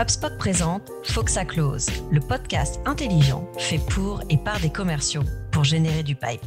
[0.00, 5.22] HubSpot présente Faut que ça close, le podcast intelligent fait pour et par des commerciaux
[5.52, 6.40] pour générer du pipe.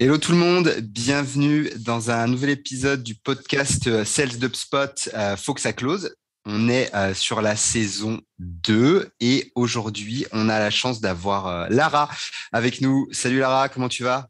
[0.00, 5.36] Hello tout le monde, bienvenue dans un nouvel épisode du podcast euh, Sales d'HubSpot euh,
[5.36, 6.14] Faut que ça close.
[6.46, 12.08] On est euh, sur la saison 2 et aujourd'hui, on a la chance d'avoir Lara
[12.52, 13.06] avec nous.
[13.12, 14.28] Salut Lara, comment tu vas?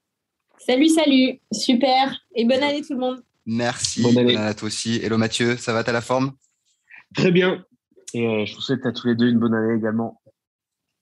[0.69, 3.23] Salut, salut, super et bonne année tout le monde.
[3.47, 5.01] Merci, bonne année, à toi aussi.
[5.03, 6.33] Hello Mathieu, ça va, t'as la forme?
[7.15, 7.65] Très bien,
[8.13, 10.21] et euh, je vous souhaite à tous les deux une bonne année également.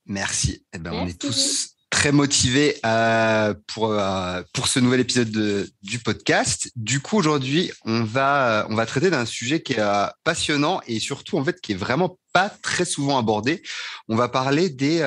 [0.05, 0.63] Merci.
[0.71, 5.69] Eh ben, on est tous très motivés euh, pour, euh, pour ce nouvel épisode de,
[5.81, 6.71] du podcast.
[6.77, 11.37] Du coup, aujourd'hui, on va, on va traiter d'un sujet qui est passionnant et surtout,
[11.37, 13.61] en fait, qui est vraiment pas très souvent abordé.
[14.07, 14.99] On va parler des,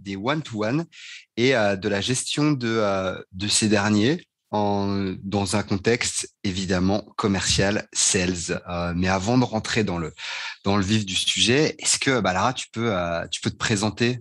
[0.00, 0.86] des one-to-one
[1.48, 4.20] et de la gestion de, de ces derniers
[4.52, 8.60] dans un contexte évidemment commercial, sales.
[8.68, 10.12] Euh, mais avant de rentrer dans le,
[10.80, 14.18] vif du sujet, est-ce que bah, Lara, tu peux, euh, tu peux te présenter?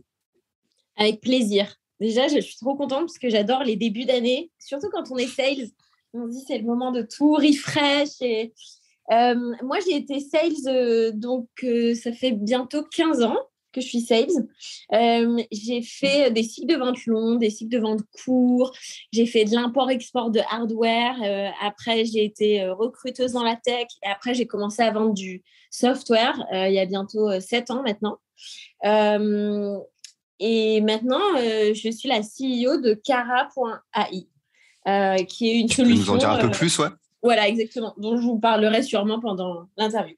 [0.97, 1.75] Avec plaisir.
[1.99, 5.27] Déjà, je suis trop contente parce que j'adore les débuts d'année, surtout quand on est
[5.27, 5.69] sales.
[6.13, 8.21] On se dit c'est le moment de tout refresh.
[8.21, 8.53] Et,
[9.11, 11.47] euh, moi, j'ai été sales, donc
[12.01, 14.27] ça fait bientôt 15 ans que je suis sales.
[14.93, 18.71] Euh, j'ai fait des cycles de vente longs, des cycles de vente courts.
[19.11, 21.15] J'ai fait de l'import-export de hardware.
[21.23, 23.87] Euh, après, j'ai été euh, recruteuse dans la tech.
[24.03, 28.17] Et après, j'ai commencé à vendre du software il y a bientôt sept ans maintenant.
[30.39, 34.27] et maintenant, je suis la CEO de Cara.ai,
[35.25, 35.83] qui est une tu solution.
[35.83, 36.87] Peux nous en dire un peu plus, ouais?
[37.21, 37.93] Voilà, exactement.
[37.97, 40.15] Dont je vous parlerai sûrement pendant l'interview.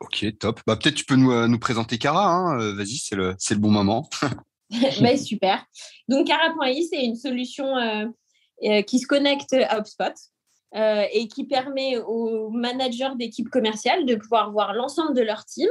[0.00, 0.60] Ok, top.
[0.66, 2.26] Bah, Peut-être tu peux nous, euh, présenter Cara.
[2.26, 2.60] Hein.
[2.60, 4.08] Euh, vas-y, c'est le, bon moment.
[5.00, 5.64] bah, super.
[6.08, 10.14] Donc, Cara.ai, c'est une solution euh, qui se connecte à HubSpot
[10.76, 15.68] et qui permet aux managers d'équipes commerciales de pouvoir voir l'ensemble de leur team,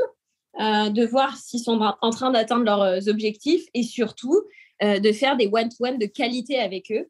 [0.58, 4.43] de voir s'ils sont en train d'atteindre leurs objectifs et surtout
[4.82, 7.10] de faire des one-to-one de qualité avec eux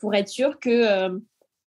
[0.00, 1.20] pour être sûr que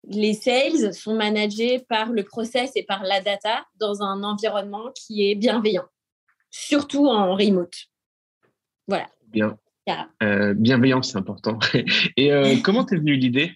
[0.06, 5.30] les sales sont managés par le process et par la data dans un environnement qui
[5.30, 5.86] est bienveillant,
[6.50, 7.74] surtout en remote.
[8.88, 9.08] Voilà.
[9.28, 9.58] Bien.
[10.22, 11.58] Euh, bienveillant, c'est important.
[12.16, 13.52] Et euh, comment t'es venue l'idée?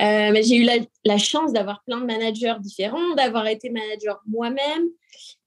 [0.00, 0.68] Euh, J'ai eu
[1.04, 4.88] la, chance d'avoir plein de managers différents, d'avoir été manager moi-même.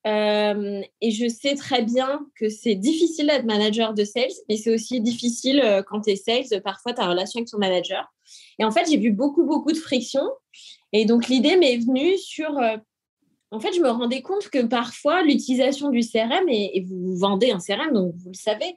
[0.06, 5.02] et je sais très bien que c'est difficile d'être manager de sales, mais c'est aussi
[5.02, 6.62] difficile quand tu es sales.
[6.64, 8.12] Parfois, ta relation avec ton manager.
[8.60, 10.24] Et en fait, j'ai vu beaucoup, beaucoup de friction.
[10.94, 12.58] Et donc, l'idée m'est venue sur.
[12.58, 12.78] Euh,
[13.52, 17.60] en fait, je me rendais compte que parfois, l'utilisation du CRM, et, vous vendez un
[17.60, 18.76] CRM, donc vous le savez,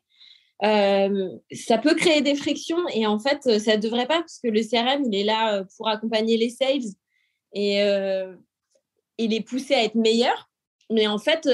[0.62, 2.86] euh, ça peut créer des frictions.
[2.94, 5.64] Et en fait, ça ne devrait pas, parce que le CRM, il est là euh,
[5.76, 6.92] pour accompagner les sales
[7.52, 7.76] et,
[9.18, 10.50] et les pousser à être meilleurs.
[10.90, 11.48] Mais en fait,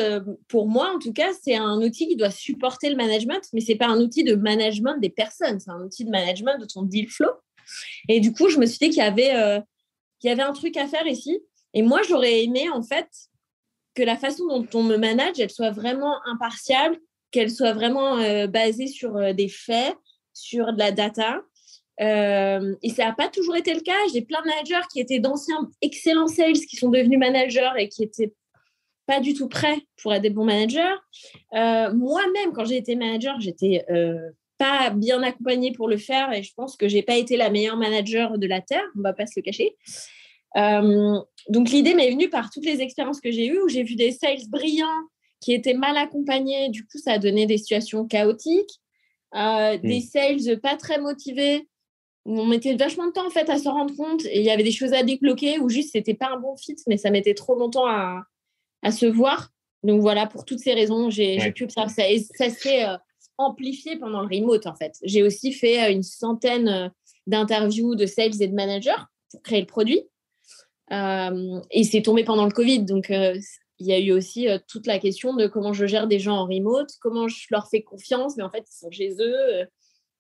[0.49, 3.73] pour moi, en tout cas, c'est un outil qui doit supporter le management, mais ce
[3.73, 6.83] n'est pas un outil de management des personnes, c'est un outil de management de ton
[6.83, 7.31] deal flow.
[8.09, 9.61] Et du coup, je me suis dit qu'il y avait, euh,
[10.23, 11.41] y avait un truc à faire ici.
[11.75, 13.09] Et moi, j'aurais aimé, en fait,
[13.95, 16.97] que la façon dont on me manage, elle soit vraiment impartiale,
[17.31, 19.97] qu'elle soit vraiment euh, basée sur euh, des faits,
[20.33, 21.43] sur de la data.
[21.99, 23.99] et ça n'a pas toujours été le cas.
[24.13, 28.03] J'ai plein de managers qui étaient d'anciens excellents sales, qui sont devenus managers et qui
[28.03, 28.33] étaient
[29.07, 30.95] pas du tout prêts pour être des bons managers.
[31.53, 33.85] Moi-même, quand j'ai été manager, j'étais
[34.61, 37.79] pas bien accompagnée pour le faire et je pense que j'ai pas été la meilleure
[37.79, 39.75] manager de la Terre, on va pas se le cacher.
[40.57, 43.95] Euh, donc l'idée m'est venue par toutes les expériences que j'ai eues où j'ai vu
[43.95, 44.87] des sales brillants
[45.41, 48.81] qui étaient mal accompagnés, du coup ça a donné des situations chaotiques,
[49.35, 49.81] euh, hmm.
[49.81, 51.69] des sales pas très motivés.
[52.27, 54.63] On mettait vachement de temps en fait à se rendre compte et il y avait
[54.63, 57.59] des choses à débloquer ou juste c'était pas un bon fit, mais ça mettait trop
[57.59, 58.23] longtemps à,
[58.83, 59.51] à se voir.
[59.83, 62.09] Donc voilà, pour toutes ces raisons, j'ai pu observer ça.
[62.09, 62.97] Et ça s'est euh,
[63.41, 64.95] amplifié pendant le remote, en fait.
[65.03, 66.89] J'ai aussi fait euh, une centaine euh,
[67.27, 70.03] d'interviews de sales et de managers pour créer le produit.
[70.93, 72.83] Euh, et c'est tombé pendant le Covid.
[72.85, 73.13] Donc,
[73.81, 76.47] il y a eu aussi toute la question de comment je gère des gens en
[76.47, 79.67] remote, comment je leur fais confiance, mais en fait, ils sont chez eux.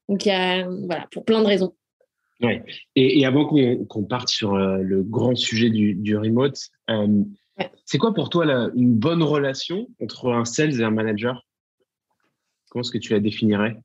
[0.08, 1.74] Donc, voilà, pour plein de raisons.
[2.40, 2.64] Ouais.
[2.96, 6.58] Et, avant qu'on parte sur le grand sujet du, remote,
[7.84, 11.46] c'est quoi pour toi une bonne relation entre un sales et un manager?
[12.70, 13.76] Comment est-ce que tu la définirais?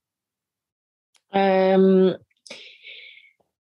[1.35, 2.15] Euh,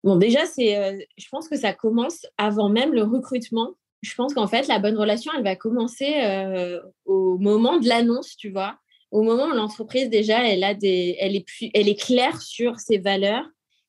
[0.07, 3.75] Bon, déjà, c'est, euh, je pense que ça commence avant même le recrutement.
[4.07, 8.37] Je pense qu'en fait, la bonne relation, elle va commencer euh, au moment de l'annonce,
[8.37, 8.79] tu vois.
[9.11, 11.45] Au moment où l'entreprise, déjà, elle, a des, elle, est
[11.75, 13.45] elle est claire sur ses valeurs,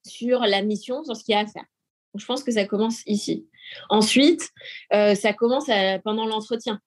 [0.05, 1.65] sur la mission, sur ce qu'il y a à faire.
[2.15, 3.47] je pense que ça commence ici.
[3.89, 4.49] Ensuite,
[4.91, 5.69] euh, ça commence
[6.03, 6.81] pendant l'entretien.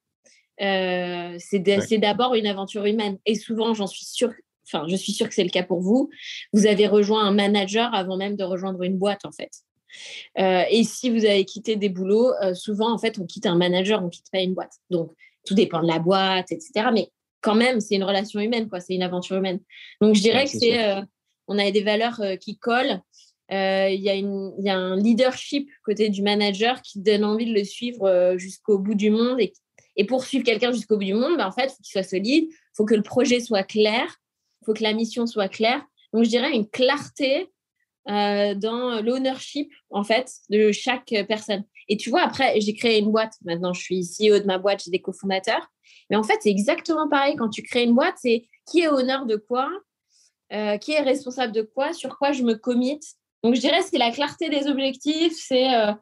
[0.60, 3.18] Euh, c'est d'abord une aventure humaine.
[3.26, 4.32] Et souvent, j'en suis sûre,
[4.66, 6.10] enfin, je suis sûre que c'est le cas pour vous.
[6.52, 9.50] Vous avez rejoint un manager avant même de rejoindre une boîte, en fait.
[10.38, 14.02] Euh, et si vous avez quitté des boulots, souvent, en fait, on quitte un manager,
[14.02, 14.74] on quitte pas une boîte.
[14.90, 15.12] Donc,
[15.46, 16.88] tout dépend de la boîte, etc.
[16.92, 17.10] Mais
[17.40, 18.80] quand même, c'est une relation humaine, quoi.
[18.80, 19.60] C'est une aventure humaine.
[20.00, 21.02] Donc, je dirais que c'est,
[21.48, 23.00] on a des valeurs qui collent.
[23.50, 28.34] Il y, y, a un leadership côté du manager qui donne envie de le suivre
[28.36, 29.52] jusqu'au bout du monde et
[29.96, 32.02] et pour suivre quelqu'un jusqu'au bout du monde, ben, en fait, il faut qu'il soit
[32.02, 34.16] solide, il faut que le projet soit clair,
[34.62, 35.84] il faut que la mission soit claire.
[36.12, 37.50] Donc, je dirais une clarté
[38.08, 41.64] euh, dans l'ownership, en fait, de chaque personne.
[41.88, 43.34] Et tu vois, après, j'ai créé une boîte.
[43.44, 45.68] Maintenant, je suis CEO de ma boîte, j'ai des cofondateurs.
[46.08, 47.36] Mais en fait, c'est exactement pareil.
[47.36, 49.68] Quand tu crées une boîte, c'est qui est honneur de quoi,
[50.52, 53.00] euh, qui est responsable de quoi, sur quoi je me commit.
[53.42, 55.92] Donc, je dirais, c'est la clarté des objectifs, c'est euh,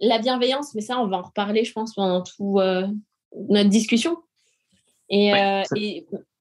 [0.00, 0.74] la bienveillance.
[0.74, 2.60] Mais ça, on va en reparler, je pense, pendant tout,
[3.48, 4.16] notre discussion.
[5.10, 5.62] Et, euh,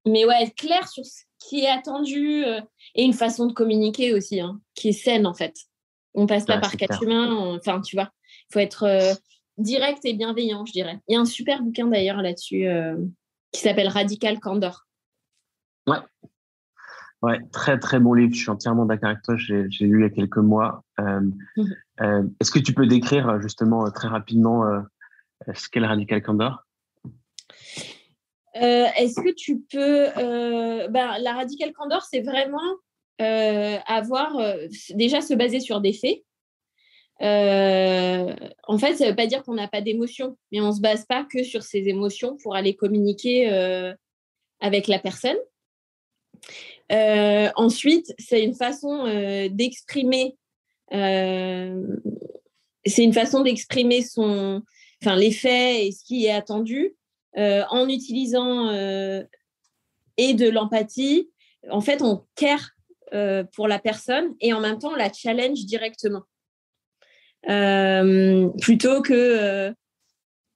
[0.06, 2.62] mais ouais, être clair sur ce qui est attendu euh,
[2.96, 5.54] et une façon de communiquer aussi, hein, qui est saine en fait.
[6.14, 8.12] On passe pas par quatre humains, enfin tu vois,
[8.50, 9.14] il faut être euh,
[9.58, 11.00] direct et bienveillant, je dirais.
[11.08, 12.68] Il y a un super bouquin d'ailleurs là-dessus
[13.52, 14.86] qui s'appelle Radical Candor.
[15.88, 15.98] Ouais.
[17.24, 18.34] Ouais, très très bon livre.
[18.34, 19.36] Je suis entièrement d'accord avec toi.
[19.38, 20.84] J'ai lu il y a quelques mois.
[21.00, 21.32] Mmh.
[22.40, 24.64] Est-ce que tu peux décrire justement très rapidement
[25.52, 26.64] ce qu'est le Radical Candor?
[28.56, 30.08] Euh, est-ce que tu peux.
[30.18, 32.76] Euh, ben, la radical candor, c'est vraiment
[33.22, 34.38] euh, avoir.
[34.92, 36.24] déjà se baser sur des faits.
[37.20, 40.82] en fait, ça ne veut pas dire qu'on n'a pas d'émotions, mais on ne se
[40.82, 43.48] base pas que sur ces émotions pour aller communiquer
[44.60, 45.38] avec la personne.
[47.56, 49.06] ensuite, c'est une façon
[49.50, 50.38] d'exprimer.
[50.92, 51.74] c'est
[52.98, 54.62] une façon d'exprimer son,
[55.02, 56.96] enfin, les faits et ce qui est attendu
[57.36, 59.24] en utilisant euh,
[60.18, 61.30] et de l'empathie,
[61.70, 62.72] en fait, on care
[63.14, 66.24] euh, pour la personne et en même temps, on la challenge directement.
[68.62, 69.74] plutôt que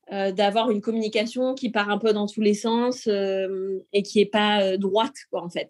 [0.10, 4.78] d'avoir une communication qui part un peu dans tous les sens et qui n'est pas
[4.78, 5.70] droite, quoi, en fait.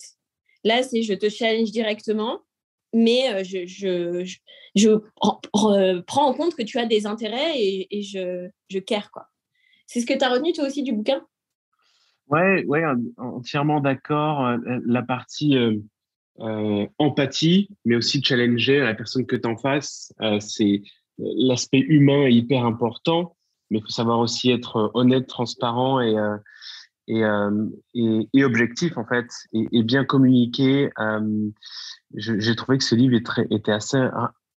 [0.63, 2.42] Là, c'est je te challenge directement,
[2.94, 5.00] mais je,
[6.01, 9.27] prends en compte que tu as des intérêts et, et je, je care, quoi.
[9.88, 11.22] C'est ce que tu as retenu toi aussi du bouquin?
[12.28, 12.84] Ouais, ouais,
[13.18, 14.45] entièrement d'accord.
[14.45, 15.78] Euh, la partie euh,
[16.39, 20.84] euh, empathie, mais aussi challenger la personne que tu en face, c'est
[21.18, 23.38] l'aspect humain est hyper important,
[23.72, 26.16] mais il faut savoir aussi être honnête, transparent et,
[27.07, 27.24] et,
[28.33, 30.92] et, objectif en fait, et, bien communiquer.
[32.13, 33.18] J'ai trouvé que ce livre
[33.50, 33.98] était assez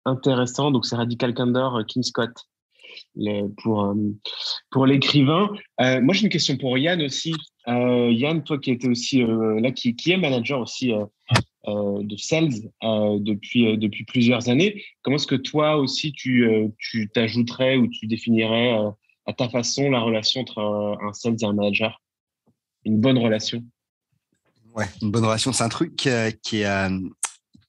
[0.04, 0.70] intéressant.
[0.70, 2.49] Donc c'est Radical Candor, Kim Scott
[3.56, 3.94] pour, euh,
[4.70, 5.50] pour l'écrivain.
[5.80, 7.34] Euh, moi, j'ai une question pour Yann aussi.
[7.68, 10.92] Euh, Yann, toi qui étais aussi là, qui, qui, est manager aussi
[11.66, 16.72] de sales depuis, depuis plusieurs années, comment est-ce que toi aussi tu,
[17.14, 18.76] t'ajouterais ou tu définirais
[19.26, 22.00] à ta façon la relation entre un, sales et un manager?
[22.84, 23.62] Une bonne relation?
[24.74, 26.90] Ouais, une bonne relation, c'est un truc qui est,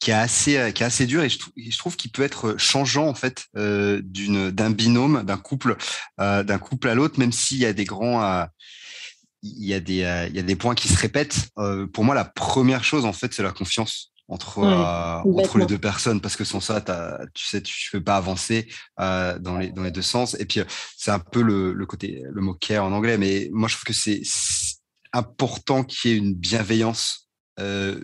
[0.02, 2.56] qui est assez euh, qui est assez dur et je, je trouve qu'il peut être
[2.58, 5.78] changeant en fait euh, d'une d'un binôme d'un couple
[6.20, 8.44] euh, d'un couple à l'autre même s'il y a des grands euh,
[9.44, 11.50] il y a des euh, il y a des points qui se répètent.
[11.94, 16.22] Pour moi la première chose en fait c'est la confiance entre entre les deux personnes
[16.22, 16.82] parce que sans ça
[17.34, 20.36] tu sais tu peux pas avancer dans les dans les deux sens.
[20.40, 20.62] Et puis
[20.98, 23.86] c'est un peu le, le côté le mot care en anglais mais moi je trouve
[23.86, 24.22] que c'est
[25.14, 27.31] important qu'il y ait une bienveillance euh,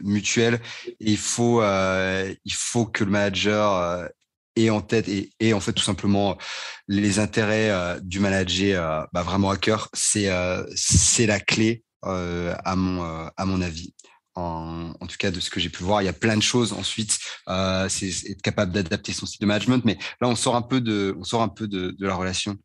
[0.04, 0.60] mutuelle.
[1.00, 4.08] Et il faut, euh, il faut que le manager euh,
[4.56, 6.38] ait en tête et, et, en fait tout simplement
[6.88, 9.90] les intérêts du manager bah, vraiment à cœur.
[9.94, 13.94] C'est la clé à mon à mon avis.
[14.36, 16.04] En, en, tout cas de ce que j'ai pu voir.
[16.04, 17.18] Il y a plein de choses ensuite.
[17.50, 20.80] Euh, c'est être capable d'adapter son style de management, mais là on sort un peu
[20.80, 22.56] de, on sort un peu de, la relation.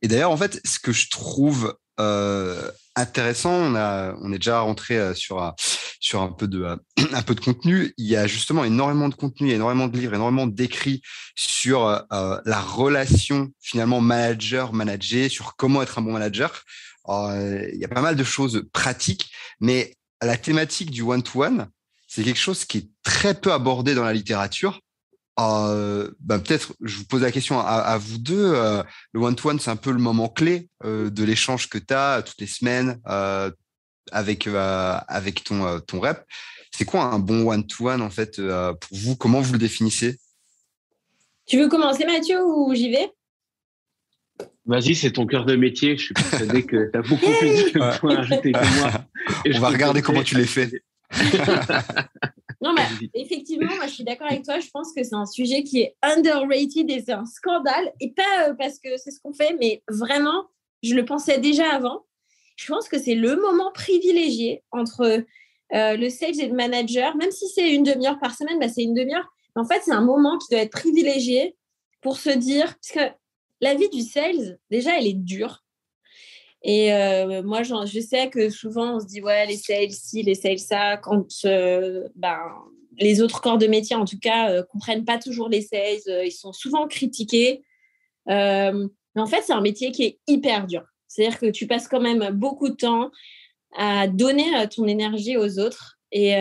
[0.00, 3.52] Et d'ailleurs en fait, ce que je trouve euh, intéressant.
[3.52, 5.54] On, a, on est déjà rentré euh, sur,
[6.00, 6.76] sur un, peu de, euh,
[7.12, 7.94] un peu de contenu.
[7.96, 11.02] Il y a justement énormément de contenu, énormément de livres, énormément d'écrits
[11.34, 16.64] sur la relation finalement manager-manager, sur comment être un bon manager.
[17.08, 21.68] il y a pas mal de choses pratiques, mais la thématique du one-to-one,
[22.06, 24.80] c'est quelque chose qui est très peu abordé dans la littérature.
[25.38, 28.52] Euh, bah, peut-être, je vous pose la question à, vous deux.
[28.54, 28.82] Euh,
[29.12, 32.40] le one-to-one, c'est un peu le moment clé euh, de l'échange que tu as toutes
[32.40, 33.00] les semaines
[34.12, 36.24] avec, avec ton, ton rep.
[36.72, 39.16] C'est quoi un bon one-to-one en fait pour vous?
[39.16, 40.18] Comment vous le définissez?
[41.46, 43.10] Tu veux commencer, Mathieu, ou j'y vais?
[44.66, 45.96] Vas-y, c'est ton cœur de métier.
[45.96, 48.92] Je suis persuadé que tu as beaucoup plus de points à ajouter que moi.
[49.54, 50.70] On va regarder comment tu les fais.
[52.62, 52.82] Non, mais
[53.14, 54.60] effectivement, moi, je suis d'accord avec toi.
[54.60, 57.92] Je pense que c'est un sujet qui est underrated et c'est un scandale.
[58.00, 60.46] Et pas euh, parce que c'est ce qu'on fait, mais vraiment,
[60.82, 62.04] je le pensais déjà avant.
[62.56, 65.24] Je pense que c'est le moment privilégié entre
[65.72, 67.16] euh, le sales et le manager.
[67.16, 69.26] Même si c'est une demi-heure par semaine, bah, c'est une demi-heure.
[69.56, 71.56] En fait, c'est un moment qui doit être privilégié
[72.02, 73.14] pour se dire, parce que
[73.62, 75.64] la vie du sales, déjà, elle est dure.
[76.62, 80.34] Et euh, moi, je sais que souvent, on se dit, ouais, les sales ci, les
[80.34, 82.38] sales ça, quand euh, ben,
[82.98, 86.32] les autres corps de métier, en tout cas, euh, comprennent pas toujours les sales, ils
[86.32, 87.62] sont souvent critiqués.
[88.26, 88.72] mais
[89.16, 90.84] en fait, c'est un métier qui est hyper dur.
[91.08, 93.10] C'est-à-dire que tu passes quand même beaucoup de temps
[93.76, 95.98] à donner ton énergie aux autres.
[96.12, 96.34] Et,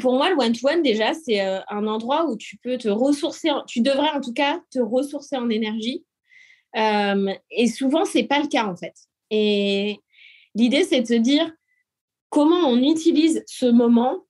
[0.00, 3.80] pour moi, le one-to-one, déjà, c'est euh, un endroit où tu peux te ressourcer, tu
[3.80, 6.04] devrais en tout cas te ressourcer en énergie.
[6.76, 8.94] Euh, et souvent, ce n'est pas le cas, en fait.
[9.30, 9.98] Et
[10.54, 11.50] l'idée, c'est de se dire
[12.28, 14.24] comment on utilise ce moment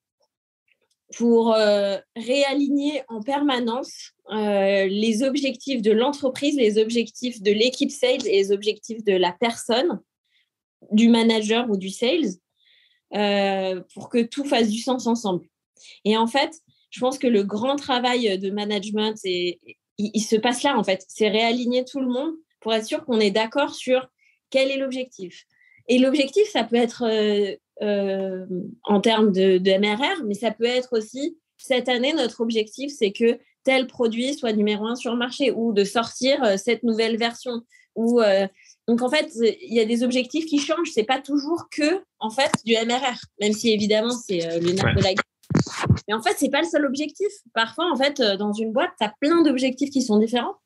[1.17, 8.37] pour euh, réaligner en permanence les objectifs de l'entreprise, les objectifs de l'équipe sales et
[8.37, 10.01] les objectifs de la personne,
[10.93, 12.37] du manager ou du sales,
[13.93, 15.47] pour que tout fasse du sens ensemble.
[16.05, 19.17] Et en fait, je pense que le grand travail de management,
[20.15, 21.05] il, se passe là, en fait.
[21.09, 24.09] C'est réaligner tout le monde pour être sûr qu'on est d'accord sur
[24.51, 25.47] quel est l'objectif.
[25.89, 28.47] Et l'objectif, ça peut être euh, euh,
[28.85, 33.39] en termes de, MRR, mais ça peut être aussi, cette année, notre objectif, c'est que
[33.65, 37.63] tel produit soit numéro un sur le marché ou de sortir euh, cette nouvelle version.
[37.97, 38.21] Ou,
[38.87, 40.91] donc, en fait, il y a des objectifs qui changent.
[40.95, 45.03] C'est pas toujours que, en fait, du MRR, même si évidemment, c'est le nerf de
[45.03, 45.13] la
[46.11, 47.29] mais en fait, c'est pas le seul objectif.
[47.55, 50.57] Parfois, en fait, euh, dans une boîte, tu as plein d'objectifs qui sont différents.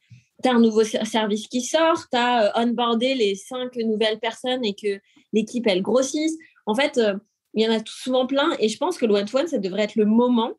[0.42, 4.64] Tu as un nouveau service qui sort, tu as euh, onboardé les cinq nouvelles personnes
[4.64, 4.98] et que
[5.34, 6.34] l'équipe, elle grossisse.
[6.64, 7.14] En fait, euh,
[7.52, 8.56] il y en a souvent plein.
[8.58, 10.52] Et je pense que le one-to-one, ça devrait être le moment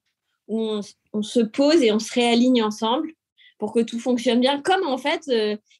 [0.48, 0.80] où
[1.14, 3.12] on, se pose et on se réaligne ensemble
[3.58, 4.62] pour que tout fonctionne bien.
[4.62, 5.24] Comme en fait,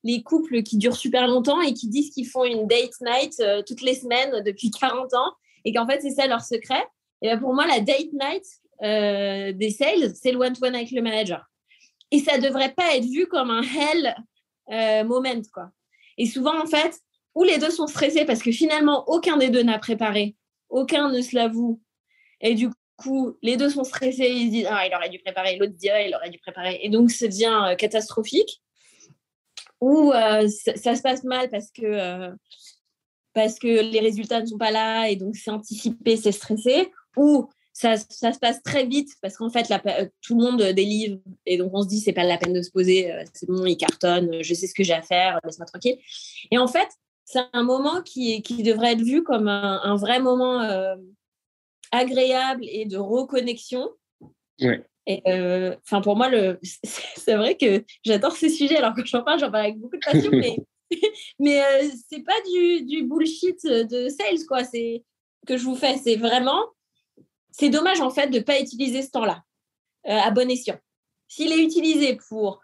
[0.04, 3.84] les couples qui durent super longtemps et qui disent qu'ils font une date night toutes
[3.84, 5.34] les semaines depuis 40 ans
[5.64, 6.84] et qu'en fait, c'est ça leur secret.
[7.22, 8.44] Et ben, pour moi, la date night
[8.84, 11.50] euh, des sales, c'est le one-to-one avec le manager.
[12.12, 14.16] Et ça ne devrait pas être vu comme un hell
[14.72, 15.42] euh, moment.
[15.54, 15.72] Quoi.
[16.18, 17.00] Et souvent, en fait,
[17.34, 20.36] où les deux sont stressés parce que finalement, aucun des deux n'a préparé,
[20.70, 21.82] aucun ne se l'avoue.
[22.42, 25.58] Et du coup, les deux sont stressés, ils se disent Ah, il aurait dû préparer,
[25.58, 26.80] l'autre dit Ah, il aurait dû préparer.
[26.82, 28.62] Et donc, ça devient euh, catastrophique.
[29.82, 32.32] Ou ça, se passe mal parce que,
[33.34, 37.50] parce que les résultats ne sont pas là et donc c'est anticipé, c'est stressé ou
[37.76, 41.58] ça, ça, se passe très vite parce qu'en fait, euh, tout le monde délivre et
[41.58, 43.76] donc on se dit c'est pas la peine de se poser, euh, c'est bon, il
[43.76, 45.98] cartonne, je sais ce que j'ai à faire, laisse-moi tranquille.
[46.52, 46.88] Et en fait,
[47.26, 50.96] c'est un moment qui, qui devrait être vu comme un, vrai moment euh,
[51.92, 53.90] agréable et de reconnexion.
[54.62, 54.82] Ouais.
[55.06, 55.22] Et
[55.84, 58.78] enfin, pour moi, le, c'est vrai que j'adore ce sujet.
[58.78, 60.56] Alors quand j'en parle, j'en parle avec beaucoup de passion, mais,
[61.40, 61.62] mais
[62.10, 64.64] c'est pas du, du bullshit de sales, quoi.
[64.64, 65.04] C'est
[65.46, 66.64] que je vous fais, c'est vraiment
[67.58, 69.44] c'est dommage en fait de ne pas utiliser ce temps-là
[70.08, 70.80] euh, à bon escient.
[71.28, 72.62] S'il est utilisé pour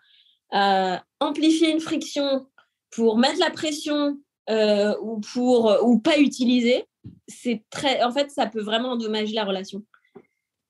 [0.53, 2.47] euh, amplifier une friction,
[2.91, 4.19] pour mettre la pression
[4.49, 6.85] euh, ou pour ou pas utiliser,
[7.27, 9.83] c'est très, en fait, ça peut vraiment endommager la relation.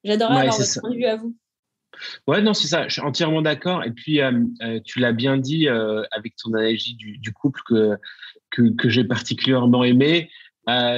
[0.03, 1.35] J'adorerais avoir votre point de vue à vous.
[2.27, 2.87] Ouais, non, c'est ça.
[2.87, 3.83] Je suis entièrement d'accord.
[3.83, 4.21] Et puis,
[4.85, 7.97] tu l'as bien dit avec ton analogie du, couple que,
[8.51, 10.29] que, que j'ai particulièrement aimé.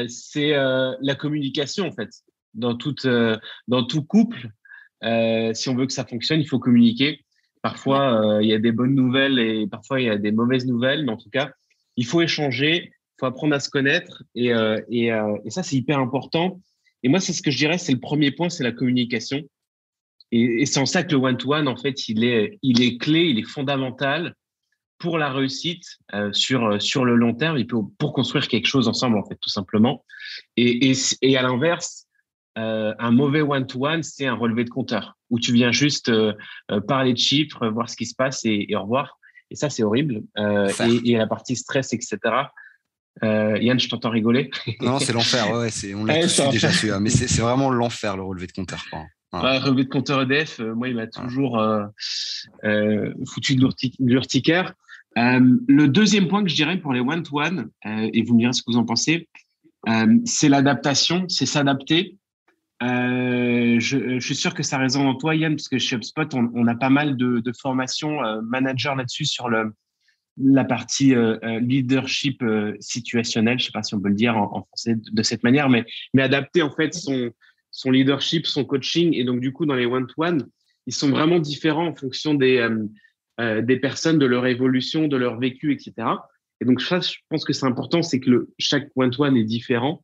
[0.08, 2.10] c'est la communication, en fait
[2.54, 4.50] dans, toute, euh, dans tout couple,
[5.04, 7.26] euh, si on veut que ça fonctionne, il faut communiquer.
[7.62, 10.66] Parfois, euh, il y a des bonnes nouvelles et parfois, il y a des mauvaises
[10.66, 11.52] nouvelles, mais en tout cas,
[11.96, 14.52] il faut échanger, il faut apprendre à se connaître et,
[14.90, 15.08] et,
[15.46, 16.60] et ça, c'est hyper important.
[17.04, 19.42] Et moi, c'est ce que je dirais, c'est le premier point, c'est la communication.
[20.32, 23.26] Et, et c'est en ça que le one-to-one, en fait, il est, il est clé,
[23.26, 24.34] il est fondamental
[24.98, 26.00] pour la réussite
[26.32, 29.50] sur, sur le long terme et pour, pour, construire quelque chose ensemble, en fait, tout
[29.50, 30.04] simplement.
[30.58, 32.08] Et, et, et à l'inverse,
[32.58, 36.34] euh, un mauvais one-to-one, c'est un relevé de compteur où tu viens juste euh,
[36.72, 39.18] euh, parler de chiffres, voir ce qui se passe et, au revoir.
[39.50, 40.24] Et ça, c'est horrible.
[40.38, 42.18] Et, et, la partie stress, etc.
[43.22, 44.50] Yann, je t'entends rigoler.
[44.82, 45.52] non, c'est l'enfer.
[45.52, 46.92] Ouais, on l'a déjà su.
[47.00, 48.84] Mais c'est vraiment l'enfer, le relevé de compteur.
[49.32, 49.58] Ouais.
[49.58, 51.64] relevé de compteur EDF, moi, il m'a toujours
[52.64, 53.70] foutu de
[54.00, 54.74] l'urticaire.
[55.16, 58.72] le deuxième point que je dirais pour les one-to-one, et vous me direz ce que
[58.72, 59.30] vous en pensez,
[60.26, 62.18] c'est l'adaptation, c'est s'adapter
[62.84, 66.68] je, je, suis sûr que ça résonne en toi, Yann, parce que chez HubSpot, on,
[66.68, 69.50] a pas mal de, formations manager là-dessus sur
[70.38, 71.14] la partie
[71.62, 72.44] leadership
[72.80, 75.86] situationnel, je sais pas si on peut le dire en, français de, cette manière, mais,
[76.18, 79.14] adapter en fait son, leadership, son coaching.
[79.14, 80.48] Et donc, du coup, dans les one-to-one,
[80.86, 82.86] ils sont vraiment différents en fonction des, euh,
[83.40, 85.94] euh, personnes, de leur évolution, de leur vécu, etc.
[86.62, 90.04] Et donc, ça, je pense que c'est important, c'est que chaque one-to-one est différent.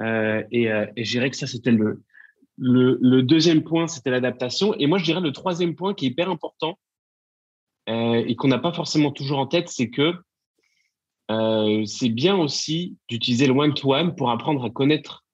[0.00, 2.02] Euh, et, euh, et je dirais que ça, c'était le,
[2.56, 4.74] le, le, deuxième point, c'était l'adaptation.
[4.74, 6.78] Et moi, je dirais le troisième point qui est hyper important
[7.88, 10.14] euh, et qu'on n'a pas forcément toujours en tête, c'est que
[11.30, 15.24] euh, c'est bien aussi d'utiliser le one-to-one pour apprendre à connaître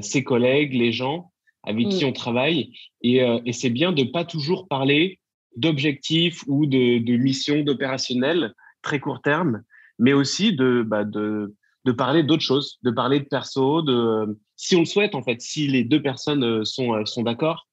[0.00, 1.30] ses collègues, les gens
[1.62, 2.08] avec qui mm.
[2.08, 2.72] on travaille.
[3.02, 5.20] Et, et c'est bien de pas toujours parler
[5.56, 9.62] d'objectifs ou de, de missions, d'opérationnels très court terme,
[9.98, 11.54] mais aussi de, bah, de,
[11.88, 15.40] de parler d'autres choses, de parler de perso, de si on le souhaite en fait,
[15.40, 17.66] si les deux personnes euh, sont, sont d'accord.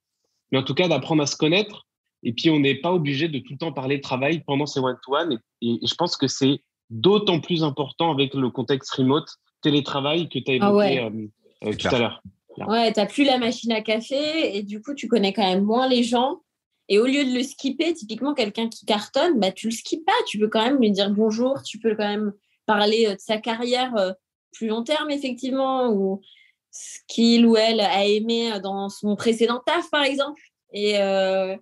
[0.51, 1.85] Mais en tout cas, d'apprendre à se connaître.
[2.23, 4.79] Et puis, on n'est pas obligé de tout le temps parler de travail pendant ces
[4.79, 5.37] one-to-one.
[5.61, 9.27] et, je pense que c'est d'autant plus important avec le contexte remote,
[9.61, 10.99] télétravail que tu as ah évoqué
[11.65, 12.21] euh, tout à l'heure.
[12.67, 15.63] Ouais, tu n'as plus la machine à café et du coup, tu connais quand même
[15.63, 16.39] moins les gens.
[16.87, 20.13] Et au lieu de le skipper, typiquement quelqu'un qui cartonne, bah, tu le skippes pas.
[20.27, 22.31] Tu peux quand même lui dire bonjour, tu peux quand même
[22.65, 24.11] parler euh, de sa carrière euh,
[24.51, 26.21] plus long terme, effectivement, ou
[26.71, 30.41] ce qu'il ou elle a aimé dans son précédent taf, par exemple,
[30.73, 31.55] et euh,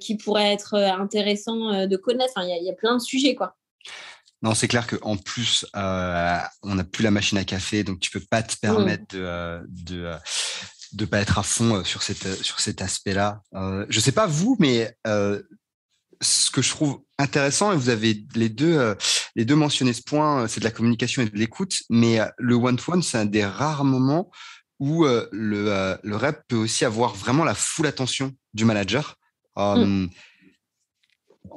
[0.00, 2.34] qui pourrait être intéressant de connaître.
[2.38, 3.56] Il y, y, a plein de sujets, quoi.
[4.42, 8.10] Non, c'est clair qu'en plus, euh, on n'a plus la machine à café, donc tu
[8.10, 10.16] peux pas te permettre de, euh, de, euh,
[10.92, 13.42] de pas être à fond euh, sur, cette, sur cet aspect-là.
[13.54, 15.42] Euh, je sais pas vous, mais euh,
[16.20, 18.94] ce que je trouve intéressant, et vous avez les deux,
[19.36, 23.02] les deux mentionné ce point, c'est de la communication et de l'écoute, mais le one-to-one,
[23.02, 24.30] c'est un des rares moments
[24.80, 25.28] où le,
[26.02, 29.16] le rep peut aussi avoir vraiment la full attention du manager.
[29.56, 30.06] Mm.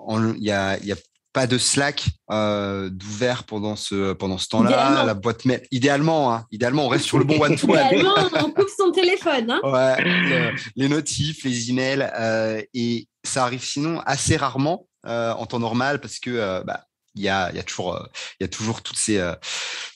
[0.09, 0.95] Il y, a, y a
[1.33, 5.03] pas de Slack euh, d'ouvert pendant ce pendant ce temps-là.
[5.05, 7.79] La boîte mail, idéalement, hein, idéalement, on reste sur le bon one to one.
[7.87, 9.51] idéalement, on coupe son téléphone.
[9.51, 9.61] Hein.
[9.63, 15.59] Ouais, les notifs, les emails, euh, et ça arrive sinon assez rarement euh, en temps
[15.59, 18.05] normal parce que euh, bah, il y a, il y a toujours, euh,
[18.39, 19.35] il y a toujours toutes ces, euh,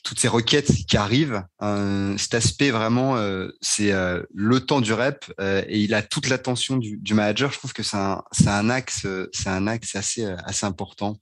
[0.03, 1.43] toutes ces requêtes qui arrivent.
[1.61, 3.17] Euh, cet aspect vraiment,
[3.61, 3.91] c'est
[4.33, 7.51] le temps du rep et il a toute l'attention du, manager.
[7.51, 11.17] Je trouve que c'est un, axe, c'est un axe assez, assez important.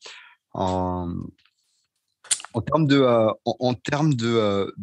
[0.54, 1.14] En,
[2.54, 2.88] en termes
[4.16, 4.74] de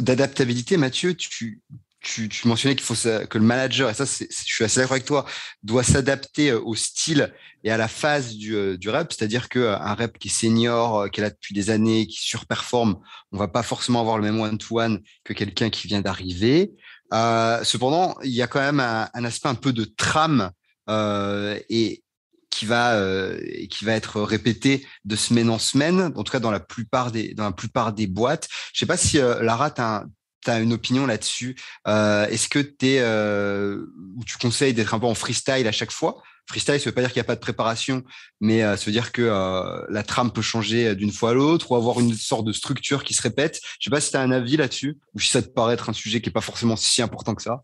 [0.00, 1.62] d'adaptabilité, Mathieu, tu,
[2.02, 5.04] tu, tu, mentionnais qu'il faut que le manager, et ça, je suis assez d'accord avec
[5.04, 5.24] toi,
[5.62, 7.32] doit s'adapter euh, au style
[7.64, 9.12] et à la phase du, euh, du rep.
[9.12, 12.98] C'est-à-dire qu'un euh, rep qui est senior, qui est là depuis des années, qui surperforme,
[13.30, 16.72] on va pas forcément avoir le même one-to-one que quelqu'un qui vient d'arriver.
[17.12, 20.50] Euh, cependant, il y a quand même un, un aspect un peu de trame
[20.88, 22.02] euh, et
[22.50, 26.50] qui va euh, qui va être répété de semaine en semaine, en tout cas dans
[26.50, 28.48] la plupart des dans la plupart des boîtes.
[28.72, 30.04] Je sais pas si Lara, tu as,
[30.42, 33.86] tu as une opinion là-dessus euh, Est-ce que es, euh,
[34.26, 36.22] tu conseilles d'être un peu en freestyle à chaque fois?
[36.46, 38.02] Freestyle, ça veut pas dire qu'il n'y a pas de préparation,
[38.40, 41.70] mais euh, ça veut dire que euh, la trame peut changer d'une fois à l'autre
[41.70, 43.60] ou avoir une sorte de structure qui se répète.
[43.78, 45.88] Je sais pas si tu as un avis là-dessus ou si ça te paraît être
[45.88, 47.62] un sujet qui est pas forcément si important que ça.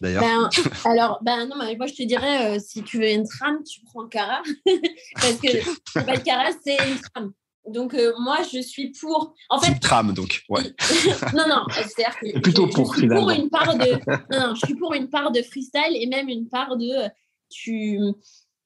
[0.00, 0.22] D'ailleurs.
[0.22, 0.50] Ben,
[0.84, 4.06] alors, ben non, moi je te dirais, euh, si tu veux une trame, tu prends
[4.08, 4.42] cara.
[5.14, 7.32] Parce que le cara, c'est une trame.
[7.68, 9.34] Donc, euh, moi, je suis pour.
[9.50, 10.42] En fait, trame, donc.
[10.48, 10.62] Ouais.
[11.34, 12.40] non, non, c'est-à-dire que.
[12.40, 13.92] Plutôt pour, je suis pour une part de.
[14.32, 17.08] Non, non, je suis pour une part de freestyle et même une part de.
[17.48, 17.98] Tu,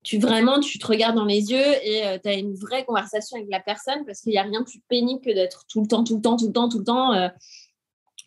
[0.02, 3.36] tu vraiment, tu te regardes dans les yeux et euh, tu as une vraie conversation
[3.36, 5.86] avec la personne parce qu'il n'y a rien de plus pénible que d'être tout le
[5.86, 7.28] temps, tout le temps, tout le temps, tout le temps euh,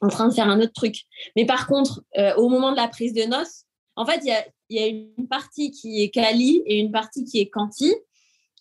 [0.02, 0.98] en train de faire un autre truc.
[1.36, 2.04] Mais par contre,
[2.38, 3.64] au moment de la prise de noces,
[3.96, 7.24] en fait, il y a, y a une partie qui est quali et une partie
[7.24, 7.94] qui est quanti.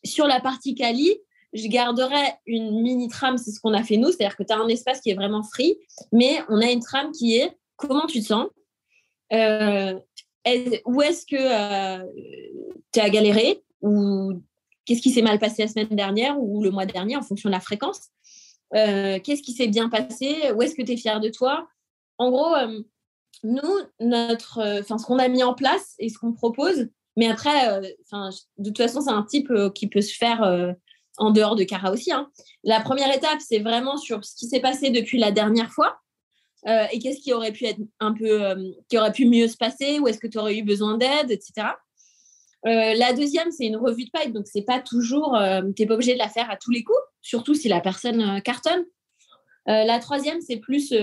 [0.04, 1.16] Sur la partie quali,
[1.52, 4.58] je garderai une mini trame, c'est ce qu'on a fait nous, c'est-à-dire que tu as
[4.58, 5.76] un espace qui est vraiment free,
[6.10, 8.48] mais on a une trame qui est comment tu te sens,
[9.32, 9.98] euh,
[10.86, 12.06] où est-ce que euh,
[12.92, 14.40] tu as galéré, ou
[14.84, 17.54] qu'est-ce qui s'est mal passé la semaine dernière ou le mois dernier en fonction de
[17.54, 18.08] la fréquence,
[18.74, 21.68] euh, qu'est-ce qui s'est bien passé, où est-ce que tu es fier de toi?
[22.18, 22.54] En gros,
[23.42, 27.80] nous, notre, ce qu'on a mis en place et ce qu'on propose, mais après,
[28.58, 30.74] de toute façon, c'est un type qui peut se faire
[31.18, 32.12] en dehors de Cara aussi.
[32.12, 32.30] Hein.
[32.64, 35.98] La première étape, c'est vraiment sur ce qui s'est passé depuis la dernière fois
[36.68, 39.56] euh, et qu'est-ce qui aurait pu être un peu, euh, qui aurait pu mieux se
[39.56, 41.68] passer, ou est-ce que tu aurais eu besoin d'aide, etc.
[42.66, 45.36] Euh, la deuxième, c'est une revue de pipe, donc c'est pas toujours,
[45.76, 48.40] tu n'es pas obligé de la faire à tous les coups, surtout si la personne
[48.42, 48.84] cartonne.
[49.66, 50.94] la troisième, c'est plus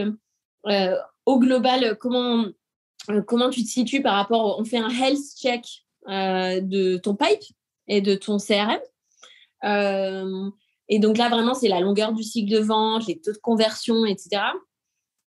[1.25, 2.45] au global, comment,
[3.27, 5.65] comment tu te situes par rapport, on fait un health check
[6.07, 7.43] de ton pipe
[7.89, 8.79] et de ton CRM.
[9.63, 14.05] Et donc là, vraiment, c'est la longueur du cycle de vente, les taux de conversion,
[14.05, 14.41] etc.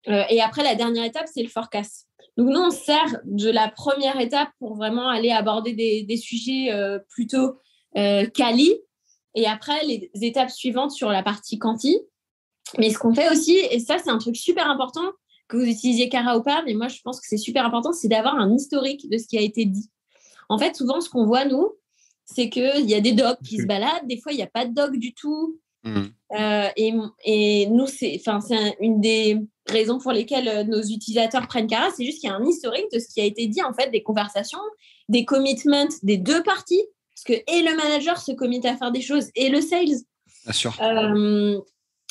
[0.07, 2.07] et après, la dernière étape, c'est le forecast.
[2.37, 6.71] Donc nous, on sert de la première étape pour vraiment aller aborder des, sujets
[7.09, 7.59] plutôt
[7.95, 8.75] quali.
[9.35, 11.99] Et après, les étapes suivantes sur la partie quanti,
[12.79, 15.13] mais ce qu'on fait aussi, et ça c'est un truc super important,
[15.49, 18.09] que vous utilisiez Cara ou pas, mais moi je pense que c'est super important, c'est
[18.09, 19.91] d'avoir un historique de ce qui a été dit.
[20.49, 21.73] En fait, souvent ce qu'on voit nous,
[22.27, 24.67] c'est qu'il y a des docs qui se baladent, des fois il n'y a pas
[24.67, 25.59] de doc du tout.
[25.85, 26.03] Mmh.
[26.33, 26.93] Euh, et,
[27.25, 28.21] et, nous, c'est
[28.81, 32.37] une des raisons pour lesquelles euh, nos utilisateurs prennent Cara, c'est juste qu'il y a
[32.37, 34.59] un historique de ce qui a été dit, en fait, des conversations,
[35.09, 36.83] des commitments des deux parties,
[37.15, 40.03] parce que et le manager se commit à faire des choses, et le sales.
[40.45, 40.77] Bien sûr.
[40.83, 41.61] Euh,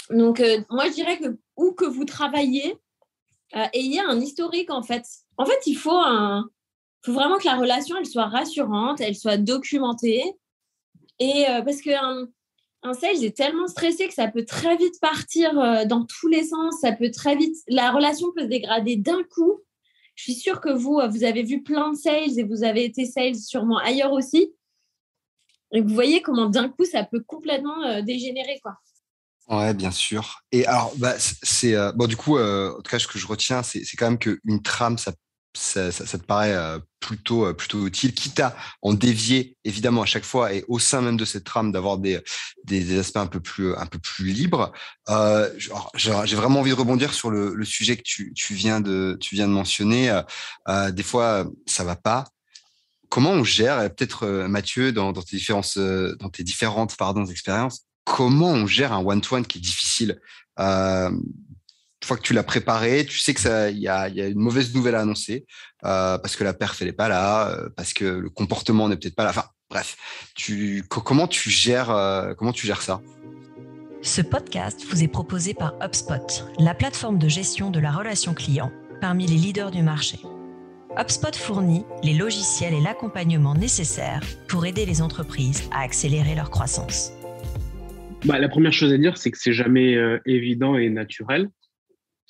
[0.09, 2.77] donc, euh, moi, je dirais que où que vous travaillez,
[3.73, 5.03] ayez un historique, en fait.
[5.37, 6.49] En fait, il faut, un,
[7.05, 10.23] faut vraiment que la relation, elle soit rassurante, elle soit documentée.
[11.19, 12.27] Et euh, parce qu'un
[12.83, 15.53] un sales est tellement stressé que ça peut très vite partir
[15.87, 16.75] dans tous les sens.
[16.81, 19.61] Ça peut très vite, la relation peut se dégrader d'un coup.
[20.13, 23.05] Je suis sûre que vous, vous avez vu plein de sales et vous avez été
[23.05, 24.53] sales sûrement ailleurs aussi.
[25.73, 28.77] Et vous voyez comment d'un coup, ça peut complètement dégénérer, quoi.
[29.47, 30.41] Ouais, bien sûr.
[30.51, 32.07] Et alors, bah, c'est euh, bon.
[32.07, 34.97] Du coup, euh, en tout cas, ce que je retiens, c'est quand même qu'une trame,
[34.97, 35.13] ça,
[35.57, 40.53] ça, te paraît euh, plutôt plutôt utile, quitte à en dévier évidemment à chaque fois
[40.53, 42.21] et au sein même de cette trame d'avoir des,
[42.99, 43.73] aspects un peu plus
[44.31, 44.71] libres.
[45.95, 50.21] J'ai vraiment envie de rebondir sur le, sujet que tu, viens de mentionner.
[50.91, 52.25] des fois, ça va pas
[53.09, 55.37] comment on gère, peut-être Mathieu, dans, tes
[56.43, 56.95] différentes,
[57.29, 60.19] expériences, comment on gère un one-to-one qui est difficile?
[60.59, 61.11] Euh,
[62.05, 64.75] Une fois que tu l'as préparé, tu sais que ça, il y a, une mauvaise
[64.75, 65.47] nouvelle à annoncer
[65.85, 68.95] euh, parce que la perf elle est pas là, euh, parce que le comportement n'est
[68.95, 69.31] peut-être pas là.
[69.31, 69.97] Enfin, bref,
[70.35, 71.87] tu, comment tu gères,
[72.37, 73.01] comment tu gères ça?
[74.03, 78.71] Ce podcast vous est proposé par HubSpot, la plateforme de gestion de la relation client
[79.01, 80.19] parmi les leaders du marché.
[80.99, 87.13] HubSpot fournit les logiciels et l'accompagnement nécessaires pour aider les entreprises à accélérer leur croissance.
[88.25, 91.49] Bah, la première chose à dire, c'est que c'est jamais euh, évident et naturel,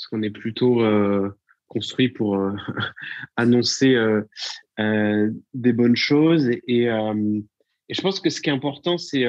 [0.07, 1.29] qu'on est plutôt euh,
[1.67, 2.51] construit pour euh,
[3.35, 3.95] annoncer
[4.77, 6.49] des bonnes choses.
[6.67, 6.87] Et,
[7.87, 9.25] je pense que ce qui est important, c'est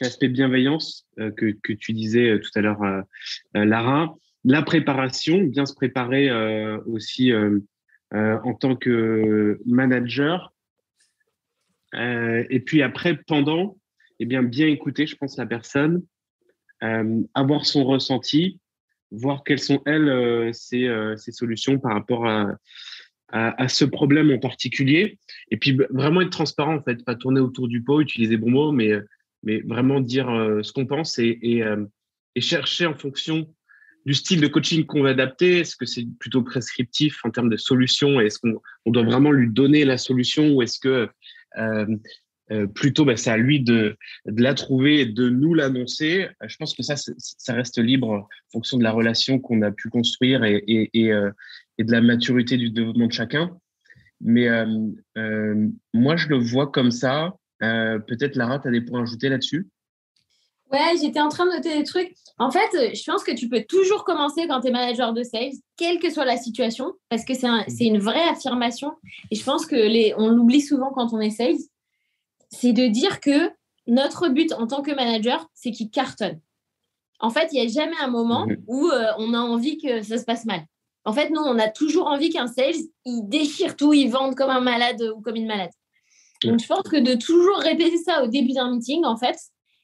[0.00, 3.04] l'aspect bienveillance que, tu disais tout à l'heure,
[3.54, 4.14] Lara.
[4.44, 6.30] La préparation, bien se préparer
[6.86, 7.32] aussi
[8.12, 10.52] en tant que manager.
[11.94, 13.76] et puis après, pendant,
[14.18, 16.02] eh bien, bien écouter, je pense, la personne,
[16.82, 18.58] euh, avoir son ressenti,
[19.12, 22.48] voir quelles sont, elles, euh, ses, euh, solutions par rapport à,
[23.28, 25.18] à, ce problème en particulier.
[25.50, 28.72] Et puis, vraiment être transparent, en fait, pas tourner autour du pot, utiliser bons mots,
[28.72, 28.92] mais,
[29.42, 30.26] mais vraiment dire
[30.62, 33.46] ce qu'on pense et, et, chercher en fonction
[34.04, 35.60] du style de coaching qu'on va adapter.
[35.60, 39.48] Est-ce que c'est plutôt prescriptif en termes de solutions Est-ce qu'on on doit vraiment lui
[39.48, 41.08] donner la solution ou est-ce que
[41.58, 41.86] euh,
[42.74, 46.28] plutôt, bah, c'est à lui de, de, la trouver et de nous l'annoncer.
[46.42, 49.70] Euh, je pense que ça, ça reste libre en fonction de la relation qu'on a
[49.70, 51.30] pu construire et, et, et, euh,
[51.78, 53.56] et, de la maturité du développement de chacun.
[54.20, 54.46] Mais
[55.92, 57.34] moi, je le vois comme ça.
[57.58, 59.68] Peut-être, Lara, tu as des points à ajouter là-dessus?
[60.70, 62.14] Ouais, j'étais en train de noter des trucs.
[62.38, 65.52] En fait, je pense que tu peux toujours commencer quand tu es manager de sales,
[65.76, 68.92] quelle que soit la situation, parce que c'est un, une vraie affirmation.
[69.30, 71.58] Et je pense que les, on l'oublie souvent quand on est sales
[72.52, 73.50] c'est de dire que
[73.86, 76.40] notre but en tant que manager, c'est qu'il cartonne.
[77.18, 78.62] En fait, il n'y a jamais un moment mhm.
[78.66, 80.64] où euh, on a envie que ça se passe mal.
[81.04, 84.50] En fait, nous, on a toujours envie qu'un sales, il déchire tout, il vende comme
[84.50, 85.70] un malade ou comme une malade.
[86.44, 89.36] Donc, je pense que de toujours répéter ça au début d'un meeting, en fait,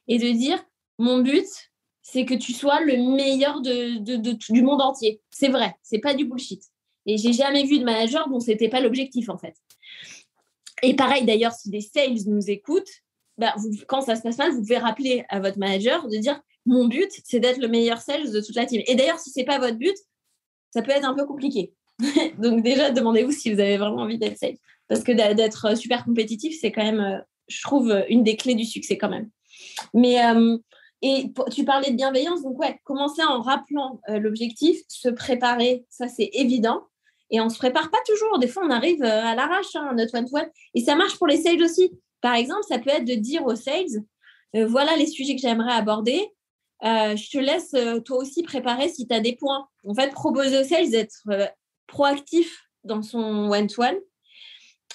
[0.07, 0.63] et de dire,
[0.97, 1.47] mon but,
[2.01, 3.97] c'est que tu sois le meilleur de,
[4.51, 5.21] du monde entier.
[5.29, 6.63] C'est vrai, c'est pas du bullshit.
[7.05, 9.55] Et j'ai jamais vu de manager dont c'était pas l'objectif, en fait.
[10.83, 12.89] Et pareil, d'ailleurs, si des sales nous écoutent,
[13.37, 13.55] bah,
[13.87, 17.09] quand ça se passe mal, vous pouvez rappeler à votre manager de dire mon but,
[17.23, 18.81] c'est d'être le meilleur sales de toute la team.
[18.85, 19.95] Et d'ailleurs, si ce n'est pas votre but,
[20.71, 21.73] ça peut être un peu compliqué.
[22.37, 24.57] Donc déjà, demandez-vous si vous avez vraiment envie d'être sales.
[24.87, 28.65] Parce que d'être super compétitif, c'est quand même, euh, je trouve, une des clés du
[28.65, 29.29] succès quand même.
[29.93, 30.57] Mais euh,
[31.01, 36.07] et tu parlais de bienveillance, donc ouais, commencer en rappelant euh, l'objectif, se préparer, ça
[36.09, 36.81] c'est évident.
[37.31, 38.39] Et on se prépare pas toujours.
[38.39, 40.49] Des fois, on arrive euh, à l'arrache, hein, notre one-to-one.
[40.73, 41.91] Et ça marche pour les sales aussi.
[42.21, 44.03] Par exemple, ça peut être de dire aux sales,
[44.55, 46.27] euh, voilà les sujets que j'aimerais aborder.
[46.83, 49.67] Euh, je te laisse toi aussi préparer si tu as des points.
[49.85, 51.23] En fait, proposer aux sales d'être
[51.87, 53.97] proactif dans son one-to-one.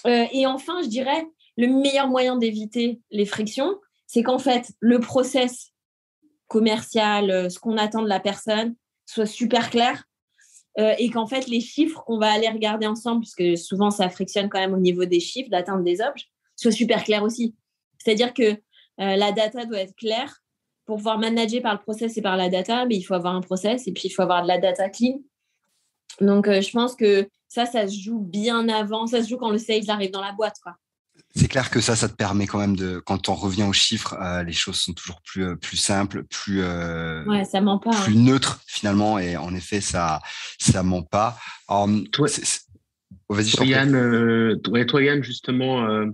[0.07, 5.73] et enfin, je dirais, le meilleur moyen d'éviter les frictions, c'est qu'en fait, le process
[6.49, 10.05] commercial, ce qu'on attend de la personne, soit super clair
[10.77, 14.59] et qu'en fait, les chiffres qu'on va aller regarder ensemble, puisque souvent ça frictionne quand
[14.59, 17.55] même au niveau des chiffres d'atteinte des objets, soient super clairs aussi.
[17.99, 18.57] C'est-à-dire que
[18.99, 20.43] la data doit être claire
[20.85, 23.41] pour pouvoir manager par le process et par la data, mais il faut avoir un
[23.41, 25.21] process et puis il faut avoir de la data clean.
[26.21, 29.59] Donc, je pense que ça, ça se joue bien avant, ça se joue quand le
[29.59, 30.57] sales arrive dans la boîte.
[30.63, 30.75] Quoi.
[31.37, 34.17] C'est clair que ça, ça te permet quand même de, quand on revient aux chiffres,
[34.47, 38.21] les choses sont toujours plus, plus simples, plus, ouais, ça ment pas, plus hein.
[38.21, 39.19] neutres finalement.
[39.19, 40.21] Et en effet, ça,
[40.61, 41.37] ça ment pas.
[41.69, 42.29] Um, toi,
[43.29, 46.07] oh, vas-y, toi, Yann, toi, Yann, justement, euh,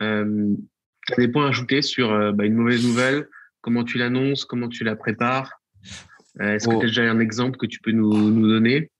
[0.00, 0.54] euh,
[1.08, 3.28] tu as des points à ajouter sur bah, une mauvaise nouvelle?
[3.62, 4.44] Comment tu l'annonces?
[4.44, 5.60] Comment tu la prépares?
[6.40, 8.90] Est-ce que tu as déjà un exemple que tu peux nous, nous donner?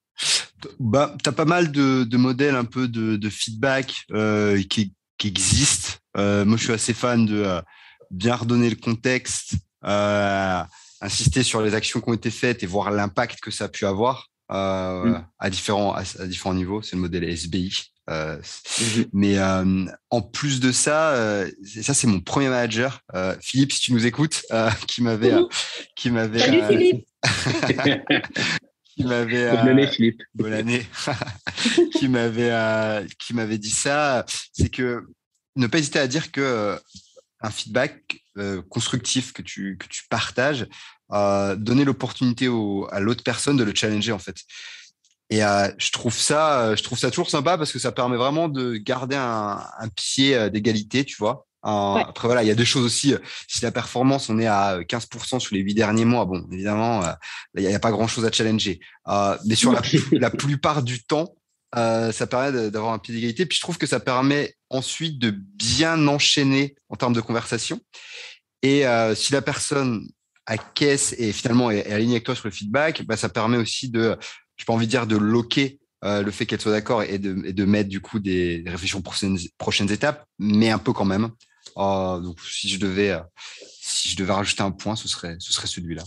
[0.78, 4.94] Bah, Tu as pas mal de, de, modèles un peu de, de feedback euh, qui,
[5.22, 5.92] qui, existent.
[6.16, 7.60] Euh, moi, je suis assez fan de euh,
[8.10, 9.54] bien redonner le contexte,
[11.00, 13.86] insister sur les actions qui ont été faites et voir l'impact que ça a pu
[13.86, 15.24] avoir mm.
[15.38, 16.82] à, différents, à, à différents niveaux.
[16.82, 17.92] C'est le modèle SBI.
[18.10, 21.48] Euh, mmh mais euh, en plus de ça, euh,
[21.82, 23.00] ça c'est mon premier manager,
[23.40, 24.44] Philippe, si tu nous écoutes,
[24.88, 25.34] qui m'avait,
[25.94, 27.06] qui m'avait, Salut Philippe.
[28.94, 30.86] qui m'avait, bonne année Philippe, bonne année,
[31.92, 35.06] qui m'avait, qui m'avait dit ça, c'est que
[35.56, 36.78] ne pas hésiter à dire que
[37.40, 38.22] un feedback
[38.68, 40.66] constructif que tu que tu partages,
[41.10, 42.46] donner l'opportunité
[42.90, 44.36] à l'autre personne de le challenger en fait.
[45.32, 48.18] Et euh, je trouve ça, euh, je trouve ça toujours sympa parce que ça permet
[48.18, 51.46] vraiment de garder un, un pied euh, d'égalité, tu vois.
[51.64, 52.02] Ouais.
[52.08, 53.14] Après voilà, il y a des choses aussi.
[53.48, 57.02] Si la performance, on est à 15% sur les huit derniers mois, bon, évidemment,
[57.56, 58.80] il n'y a, pas grand-chose à challenger.
[59.08, 59.80] Euh, mais sur la,
[60.12, 61.34] la, plupart du temps,
[61.76, 63.46] euh, ça permet d'avoir un pied d'égalité.
[63.46, 67.80] Puis je trouve que ça permet ensuite de bien enchaîner en termes de conversation.
[68.62, 70.08] Et euh, si la personne
[70.74, 73.88] caisse et finalement est, est alignée avec toi sur le feedback, bah, ça permet aussi
[73.88, 74.16] de
[74.56, 77.42] j'ai pas envie de dire de loquer euh, le fait qu'elle soit d'accord et de,
[77.44, 81.30] et de, mettre du coup des, réflexions prochaines, prochaines étapes, mais un peu quand même.
[81.76, 83.20] Euh, donc si je devais euh,
[83.80, 86.02] si je devais rajouter un point, ce serait ce serait celui-là.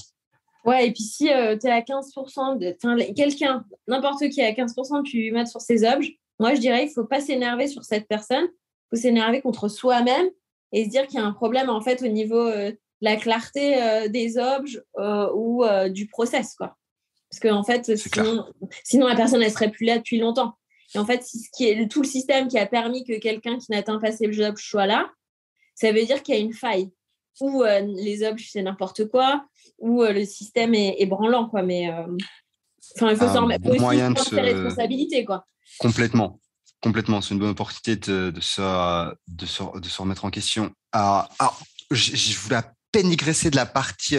[0.64, 4.52] Ouais, et puis si euh, tu es à 15%, de, quelqu'un, n'importe qui est à
[4.52, 7.84] 15%, tu lui mets sur ses objets, moi je dirais il faut pas s'énerver sur
[7.84, 10.28] cette personne, il faut s'énerver contre soi-même
[10.72, 14.10] et se dire qu'il y a un problème en fait au niveau de la clarté
[14.10, 14.82] des objets
[15.34, 16.56] ou du process.
[16.56, 16.76] quoi.
[17.30, 18.46] Parce que en fait, sinon,
[18.84, 20.56] sinon, la personne, elle serait plus là depuis longtemps.
[20.94, 23.72] Et en fait, ce qui est tout le système qui a permis que quelqu'un qui
[23.72, 25.10] n'atteint pas ses jobs soit là,
[25.76, 26.92] ça veut dire qu'il y a une faille.
[27.42, 29.46] Ou euh, les objets, c'est n'importe quoi,
[29.78, 31.64] ou euh, le système est, est, branlant, quoi.
[31.64, 32.06] Mais euh,
[32.96, 34.36] enfin, il faut s'en remettre de se...
[34.36, 35.46] responsabilité, quoi.
[35.80, 36.40] Complètement.
[36.82, 37.20] Complètement.
[37.20, 38.62] C'est une bonne opportunité de, de, se,
[39.28, 40.72] de, se, de se remettre en question.
[40.94, 41.62] Alors, alors
[41.92, 44.18] je, je voulais à peine digresser de la partie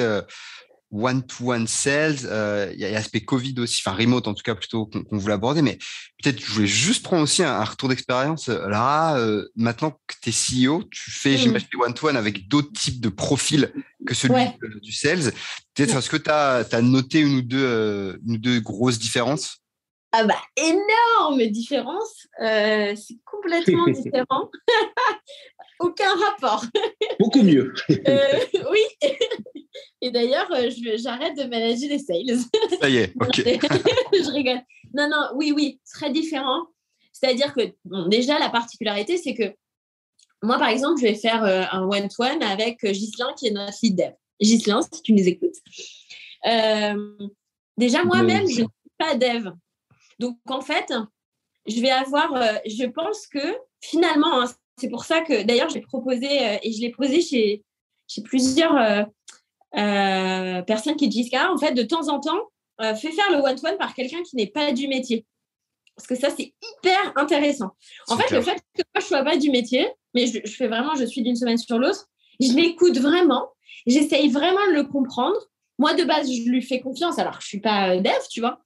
[0.96, 4.86] one-to-one sales, euh, il y a l'aspect Covid aussi, enfin remote en tout cas plutôt
[4.86, 5.78] qu'on voulait aborder, mais
[6.22, 8.48] peut-être je voulais juste prendre aussi un, retour d'expérience.
[8.48, 11.38] Là, euh, maintenant que tu es CEO, tu fais, mmh.
[11.38, 13.72] j'imagine, one-to-one avec d'autres types de profils
[14.06, 14.44] que celui
[14.82, 15.32] du sales.
[15.74, 18.98] Peut-être, est-ce que tu as, as, noté une ou deux, euh, une ou deux grosses
[18.98, 19.60] différences?
[20.12, 22.26] Ah bah, énorme différence.
[22.40, 24.50] Euh, c'est complètement différent.
[25.78, 26.64] Aucun rapport.
[27.20, 27.74] Beaucoup mieux.
[27.90, 28.28] euh,
[28.70, 28.80] oui.
[30.00, 32.38] Et d'ailleurs, euh, j'arrête de manager les sales.
[32.80, 33.36] Ça y est, ok.
[33.36, 34.60] je rigole.
[34.94, 36.66] Non, non, oui, oui, très différent.
[37.12, 39.54] C'est-à-dire que, bon, déjà, la particularité, c'est que
[40.42, 43.76] moi, par exemple, je vais faire euh, un one-to-one avec euh, Ghislain, qui est notre
[43.82, 44.12] lead dev.
[44.40, 45.56] Ghislain, si tu nous écoutes.
[47.78, 49.50] déjà, moi-même, je ne suis pas dev.
[50.18, 50.92] Donc, en fait,
[51.66, 52.32] je vais avoir,
[52.66, 54.46] je pense que finalement, hein,
[54.78, 56.26] c'est pour ça que d'ailleurs, j'ai proposé
[56.62, 57.62] et je l'ai posé chez,
[58.06, 59.06] chez plusieurs
[59.76, 63.76] euh, personne qui disent en fait, de temps en temps, euh, fait faire le one-to-one
[63.78, 65.26] par quelqu'un qui n'est pas du métier.
[65.96, 67.70] Parce que ça, c'est hyper intéressant.
[68.08, 70.68] En fait, le fait que moi, je ne sois pas du métier, mais je, fais
[70.68, 72.06] vraiment, je suis d'une semaine sur l'autre,
[72.38, 73.48] je l'écoute vraiment,
[73.86, 75.38] j'essaye vraiment de le comprendre.
[75.78, 77.18] Moi, de base, je lui fais confiance.
[77.18, 78.60] Alors, je ne suis pas euh, dev, tu vois.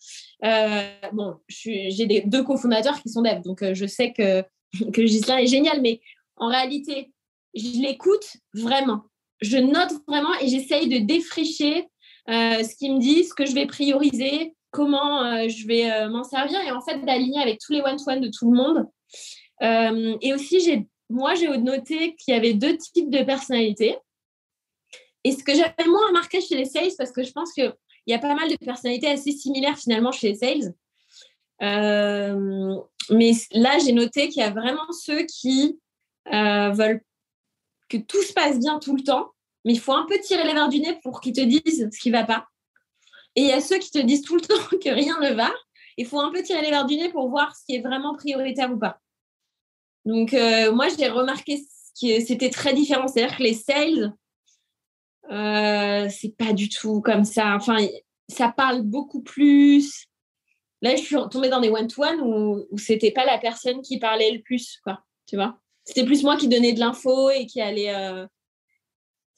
[0.45, 4.45] Euh, bon, j'ai deux cofondateurs qui sont dev, donc je sais que,
[4.93, 6.01] que Gislain est génial, mais
[6.37, 7.13] en réalité,
[7.55, 9.05] je l'écoute vraiment
[9.41, 11.89] je note vraiment et j'essaye de défricher
[12.29, 16.09] euh, ce qu'il me dit, ce que je vais prioriser, comment euh, je vais euh,
[16.09, 18.87] m'en servir et en fait d'aligner avec tous les one-to-one de tout le monde.
[20.23, 23.97] et aussi, moi, j'ai noté qu'il y avait deux types de personnalités.
[25.25, 27.75] Et ce que j'avais moins remarqué chez les sales, parce que je pense qu'il
[28.07, 30.73] y a pas mal de personnalités assez similaires finalement chez les sales,
[31.61, 35.79] mais là, j'ai noté qu'il y a vraiment ceux qui
[36.27, 37.03] veulent
[37.89, 39.33] que tout se passe bien tout le temps,
[39.65, 41.99] mais il faut un peu tirer les verres du nez pour qu'ils te disent ce
[41.99, 42.47] qui ne va pas.
[43.37, 45.53] Et il y a ceux qui te disent tout le temps que rien ne va.
[45.97, 48.15] Il faut un peu tirer les verres du nez pour voir ce qui est vraiment
[48.15, 49.01] prioritaire ou pas.
[50.05, 51.59] Donc, euh, moi, j'ai remarqué
[52.01, 53.07] que c'était très différent.
[53.07, 54.15] C'est-à-dire que les sales,
[55.31, 57.55] euh, c'est pas du tout comme ça.
[57.55, 57.77] Enfin,
[58.29, 60.07] ça parle beaucoup plus.
[60.83, 64.33] Là, je suis tombée dans des one-to-one où, où c'était pas la personne qui parlait
[64.33, 65.05] le plus, quoi.
[65.27, 67.95] Tu vois C'était plus moi qui donnais de l'info et qui allait.
[67.95, 68.27] Euh,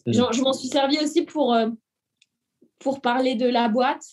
[0.07, 1.69] je m'en suis servi aussi pour, euh,
[2.79, 4.05] pour parler de la boîte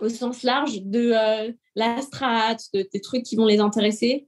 [0.00, 4.26] au sens large, de la strat, de, des trucs qui vont les intéresser.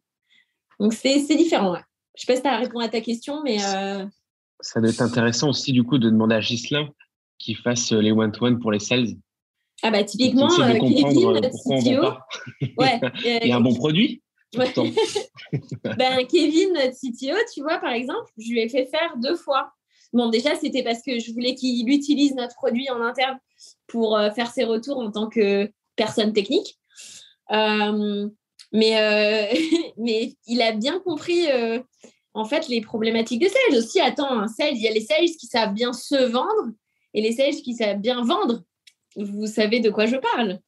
[0.79, 1.75] Donc, c'est différent.
[1.75, 1.83] Je ne
[2.21, 3.59] sais pas si tu as répondu à ta question, mais.
[3.64, 4.07] Euh,
[4.61, 6.88] Ça doit être intéressant aussi, du coup, de demander à Gislain
[7.38, 9.09] qu'il fasse euh, les one-to-one pour les sales.
[9.85, 12.12] Ah, bah, typiquement, euh, Kevin, CTO.
[12.79, 13.01] Ouais,
[13.42, 14.23] Il y a un bon produit.
[14.55, 19.73] ben, Kevin, CTO, tu vois, par exemple, je lui ai fait faire deux fois.
[20.12, 23.38] Bon, déjà, c'était parce que je voulais qu'il utilise notre produit en interne
[23.88, 26.79] pour faire ses retours en tant que personne technique.
[27.53, 28.29] Euh,
[28.73, 29.57] mais, euh,
[29.97, 31.81] mais il a bien compris euh,
[32.33, 34.01] en fait les problématiques des sales aussi.
[34.01, 36.73] Attends, un sales, il y a les sales qui savent bien se vendre
[37.12, 38.62] et les sales qui savent bien vendre.
[39.16, 40.59] Vous savez de quoi je parle.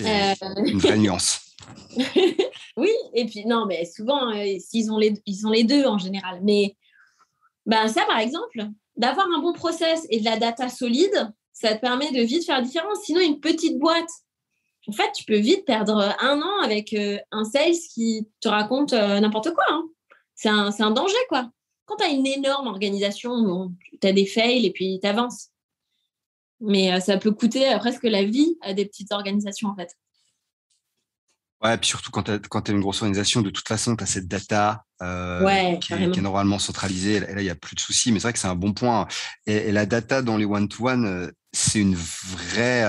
[0.00, 0.34] Euh...
[0.66, 1.40] Une vraie nuance.
[2.76, 6.40] oui, et puis non, mais souvent, ils, ont les, ils ont les deux en général.
[6.42, 6.76] Mais
[7.64, 8.66] ben, ça, par exemple,
[8.96, 12.56] d'avoir un bon process et de la data solide, ça te permet de vite faire
[12.56, 12.98] la différence.
[13.04, 14.10] Sinon, une petite boîte
[14.88, 18.92] en fait, tu peux vite perdre un an avec euh, un sales qui te raconte
[18.92, 19.64] euh, n'importe quoi.
[19.68, 19.84] Hein.
[20.34, 21.50] C'est un, un, danger, quoi.
[21.86, 25.48] Quand tu as une énorme organisation, tu as des fails et puis tu avances.
[26.60, 29.90] Mais euh, ça peut coûter presque la vie à des petites organisations, en fait.
[31.62, 34.06] Ouais, et puis surtout quand tu as, une grosse organisation, de toute façon, tu as
[34.06, 37.14] cette data qui, est, normalement centralisée.
[37.16, 38.12] Et là, il n'y a plus de soucis.
[38.12, 39.08] Mais c'est vrai que c'est un bon point.
[39.46, 42.84] Et, la data dans les one-to-one, c'est une vraie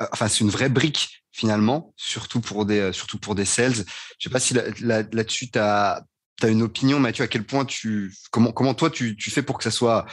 [0.00, 3.74] euh, enfin, c'est une vraie brique finalement, surtout pour des, euh, surtout pour des sales.
[3.74, 6.02] Je sais pas si là-dessus, tu as,
[6.42, 9.58] as, une opinion, Mathieu, à quel point tu, comment, comment toi, tu, tu fais pour
[9.58, 10.06] que ça soit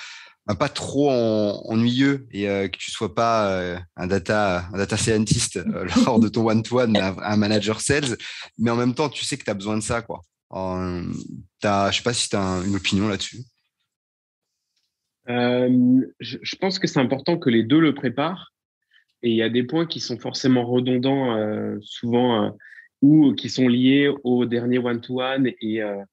[0.50, 5.60] euh, pas trop ennuyeux et que tu sois pas un data un data scientist
[6.06, 8.18] lors de ton one to one un manager sales.
[8.58, 10.22] Mais en même temps tu sais que tu as besoin de ça quoi.
[10.54, 11.04] Euh,
[11.62, 13.40] je sais pas si tu as une opinion là-dessus.
[15.28, 18.54] Je, pense que c'est important que les deux le préparent.
[19.24, 22.50] Et il y a des points qui sont forcément redondants, euh, souvent, euh,
[23.02, 25.52] ou qui sont liés au dernier one-to-one.
[25.62, 26.04] et, euh,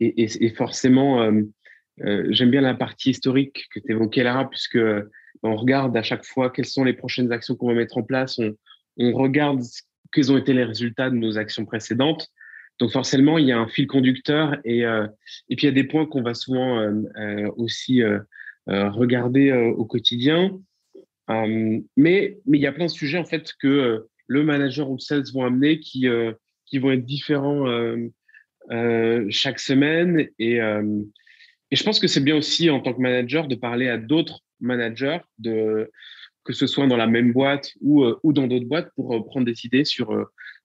[0.00, 1.30] et, et, forcément,
[1.98, 4.78] j'aime bien la partie historique que tu évoquais, Lara, puisque
[5.42, 8.38] on regarde à chaque fois quelles sont les prochaines actions qu'on va mettre en place.
[8.98, 9.62] On, regarde
[10.12, 12.28] quels ont été les résultats de nos actions précédentes.
[12.78, 15.84] Donc forcément, il y a un fil conducteur et, et puis il y a des
[15.84, 16.86] points qu'on va souvent
[17.56, 18.02] aussi
[18.66, 20.58] regarder au quotidien.
[21.30, 24.88] Euh, mais mais il y a plein de sujets en fait que euh, le manager
[24.88, 26.32] ou le sales vont amener qui euh,
[26.66, 27.64] qui vont être différents
[29.30, 30.58] chaque semaine et
[31.70, 34.40] et je pense que c'est bien aussi en tant que manager de parler à d'autres
[34.60, 35.90] managers de
[36.44, 39.66] que ce soit dans la même boîte ou, ou dans d'autres boîtes pour prendre des
[39.66, 40.14] idées sur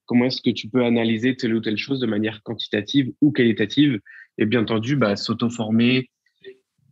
[0.05, 3.99] comment est-ce que tu peux analyser telle ou telle chose de manière quantitative ou qualitative
[4.37, 6.07] et bien entendu bah, s'auto-former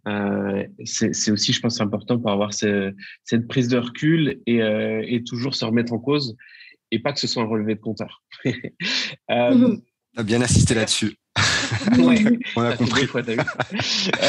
[0.08, 5.56] euh, c'est aussi, je pense, important pour avoir cette prise de recul euh, et, toujours
[5.56, 6.36] se remettre en cause
[6.92, 8.24] et pas que ce soit un relevé de compteur.
[9.32, 9.78] euh,
[10.24, 11.16] bien assisté là-dessus.
[12.56, 13.06] On a compris.
[13.06, 13.22] Fois,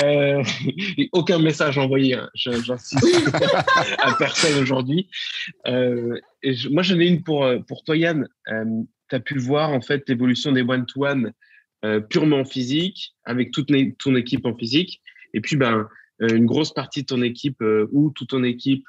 [0.05, 0.43] euh,
[1.13, 2.29] aucun message envoyé, hein.
[2.35, 3.35] j'insiste
[3.99, 5.09] à personne aujourd'hui.
[5.67, 8.27] moi, j'en ai une pour, pour toi, Yann.
[8.47, 11.33] tu as pu voir en fait l'évolution des one-to-one
[12.09, 15.01] purement physique, avec toute ton équipe en physique,
[15.33, 15.89] et puis, ben,
[16.23, 18.85] euh, une grosse partie de ton équipe euh, ou toute ton équipe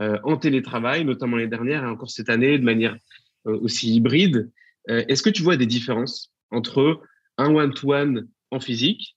[0.00, 2.96] euh, en télétravail, notamment les dernières et encore cette année de manière
[3.44, 4.50] aussi hybride.
[4.88, 7.00] Est-ce que tu vois des différences entre
[7.38, 9.16] un one-to-one en physique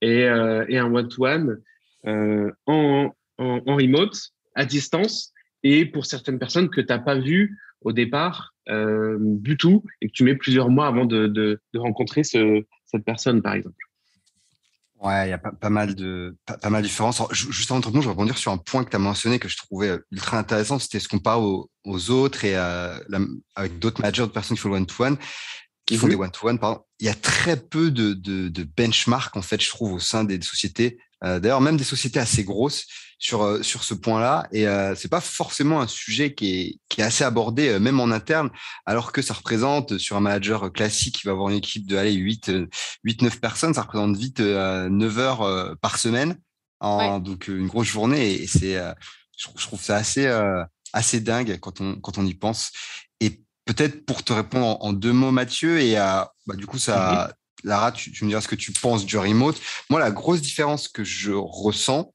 [0.00, 1.60] et, et un one-to-one
[2.04, 4.16] en, en, en, remote,
[4.54, 5.32] à distance,
[5.62, 10.08] et pour certaines personnes que tu n'as pas vu au départ euh, du tout et
[10.08, 13.76] que tu mets plusieurs mois avant de, de, rencontrer ce, cette personne, par exemple
[15.00, 17.22] Ouais, il y a pas, mal de pas, mal de différences.
[17.30, 19.56] juste avant de je vais rebondir sur un point que tu as mentionné que je
[19.56, 20.80] trouvais euh, ultra intéressant.
[20.80, 21.44] C'était ce qu'on parle
[21.84, 22.98] aux, autres et euh,
[23.54, 25.16] avec d'autres managers, de personnes qui font le one-to-one,
[25.88, 26.12] qui font mhm.
[26.12, 26.58] des one-to-one.
[26.58, 26.82] Pardon.
[27.00, 30.24] Il y a très peu de, de, de benchmark en fait, je trouve, au sein
[30.24, 32.86] des sociétés D'ailleurs, même des sociétés assez grosses
[33.18, 34.46] sur sur ce point-là.
[34.52, 34.66] Et
[34.96, 38.50] c'est pas forcément un sujet qui est qui est assez abordé même en interne,
[38.86, 42.12] alors que ça représente sur un manager classique qui va avoir une équipe de allez
[42.12, 42.52] 8
[43.02, 46.38] 8 9 personnes, ça représente vite 9 heures par semaine.
[46.80, 48.80] En, Donc une grosse journée et c'est
[49.36, 50.28] je, trouve ça assez
[50.92, 52.70] assez dingue quand on quand on y pense.
[53.68, 57.92] Peut-être pour te répondre en, deux mots, Mathieu, et à, bah, du coup ça, Lara,
[57.92, 59.60] tu, me diras ce que tu penses du remote.
[59.90, 62.14] Moi, la grosse différence que je ressens,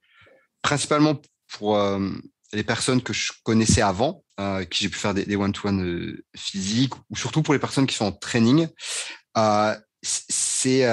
[0.63, 1.21] principalement
[1.59, 2.09] pour euh,
[2.53, 6.95] les personnes que je connaissais avant, euh, qui j'ai pu faire des one-to-one euh, physiques,
[7.11, 8.67] ou surtout pour les personnes qui sont en training,
[10.01, 10.87] c'est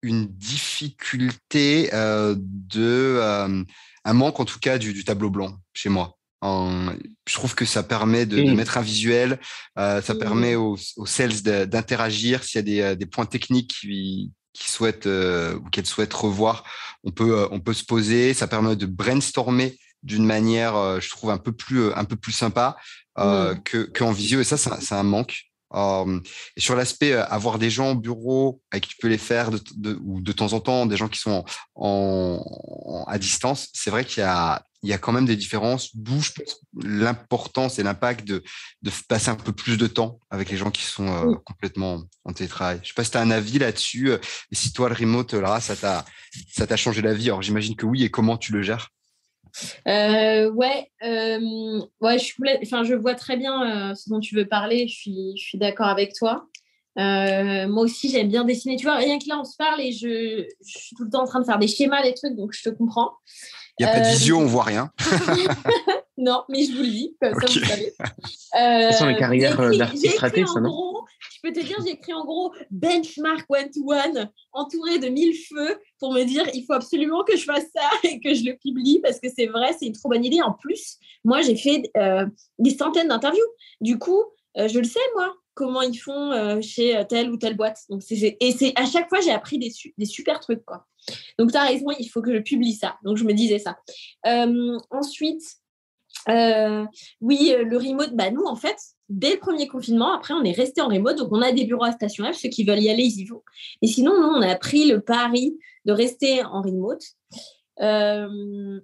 [0.00, 3.64] une difficulté de
[4.06, 8.26] un manque en tout cas du tableau blanc chez moi je trouve que ça permet
[8.26, 9.38] de, de mettre un visuel,
[9.78, 12.44] euh, ça permet aux, aux sales d'interagir.
[12.44, 16.14] S'il y a des, euh, des, points techniques qui, qui souhaitent euh, ou qu'elles souhaitent
[16.14, 16.64] revoir,
[17.04, 18.32] on peut, on peut se poser.
[18.34, 22.78] Ça permet de brainstormer d'une manière, je trouve, un peu plus, un peu plus sympa
[23.18, 24.40] euh, que qu'en visio.
[24.40, 25.49] Et ça, c'est un manque.
[25.74, 29.60] Et sur l'aspect avoir des gens au bureau avec qui tu peux les faire de,
[29.76, 31.44] de, ou de temps en temps des gens qui sont
[31.74, 32.42] en,
[32.86, 35.94] en à distance, c'est vrai qu'il y a il y a quand même des différences,
[35.94, 38.42] d'où je pense l'importance et l'impact de,
[38.82, 42.32] de passer un peu plus de temps avec les gens qui sont euh, complètement en
[42.32, 42.76] télétravail.
[42.78, 44.18] Je ne sais pas si tu as un avis là-dessus, euh,
[44.50, 46.04] et si toi, le remote, là, ça t'a,
[46.50, 47.28] ça t'a changé la vie.
[47.28, 48.88] Alors, j'imagine que oui, et comment tu le gères?
[49.88, 52.32] Euh, ouais, euh, ouais, je,
[52.62, 54.88] enfin, je vois très bien ce dont tu veux parler.
[54.88, 56.46] Je suis, je suis d'accord avec toi.
[56.96, 58.76] moi aussi, j'aime bien dessiner.
[58.76, 61.22] Tu vois, rien que là, on se parle et je, je, suis tout le temps
[61.22, 63.10] en train de faire des schémas, des trucs, donc je te comprends.
[63.80, 64.90] Il n'y a pas de euh, visio, on voit rien.
[66.18, 67.94] non, mais je vous le dis, comme ça vous savez.
[68.60, 70.89] Euh, sont les carrières euh, d'artiste raté, ça, non?
[71.42, 76.12] Je peux te dire, j'ai écrit en gros benchmark one-to-one, entouré de mille feux, pour
[76.12, 79.20] me dire il faut absolument que je fasse ça et que je le publie parce
[79.20, 80.42] que c'est vrai, c'est une trop bonne idée.
[80.42, 82.26] En plus, moi, j'ai fait euh,
[82.58, 83.40] des centaines d'interviews.
[83.80, 84.22] Du coup,
[84.56, 87.78] je le sais, moi, comment ils font chez telle ou telle boîte.
[87.88, 90.64] Donc, et c'est à chaque fois, j'ai appris des, super trucs.
[90.64, 90.86] Quoi.
[91.38, 92.96] Donc, tu as raison, il faut que je publie ça.
[93.04, 93.78] Donc, je me disais ça.
[94.26, 95.42] Euh, ensuite,
[96.28, 96.84] euh,
[97.20, 98.76] oui, le remote, bah, nous, en fait,
[99.08, 101.16] dès le premier confinement, après, on est resté en remote.
[101.16, 102.36] Donc, on a des bureaux à Station F.
[102.36, 103.42] Ceux qui veulent y aller, ils y vont.
[103.82, 107.02] Et sinon, nous, on a pris le pari de rester en remote.
[107.80, 108.80] Euh,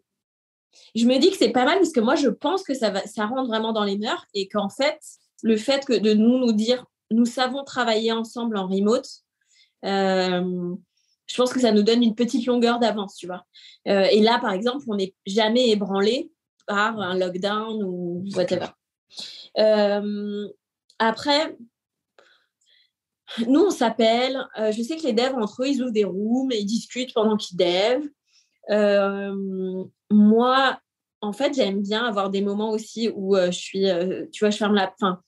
[0.95, 3.07] je me dis que c'est pas mal parce que moi, je pense que ça, va,
[3.07, 4.99] ça rentre vraiment dans les mœurs et qu'en fait,
[5.43, 9.07] le fait que de nous nous dire nous savons travailler ensemble en remote,
[11.27, 13.45] je pense que ça nous donne une petite longueur d'avance, tu vois.
[13.89, 16.31] Euh, et là, par exemple, on n'est jamais ébranlé
[16.67, 18.69] par un lockdown ou whatever.
[19.59, 20.49] Euh,
[20.99, 21.57] après,
[23.47, 24.47] nous, on s'appelle.
[24.59, 27.15] Euh, je sais que les devs, entre eux, ils ouvrent des rooms et ils discutent
[27.15, 28.09] pendant qu'ils devent.
[30.11, 30.79] moi,
[31.21, 33.87] en fait, j'aime bien avoir des moments aussi où je suis,
[34.33, 34.93] tu vois, je ferme la.
[35.01, 35.21] Fin,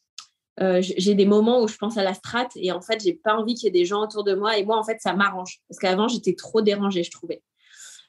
[0.61, 3.37] euh, j'ai des moments où je pense à la strat et en fait, j'ai pas
[3.37, 4.59] envie qu'il y ait des gens autour de moi.
[4.59, 7.43] Et moi, en fait, ça m'arrange parce qu'avant, j'étais trop dérangée, je trouvais.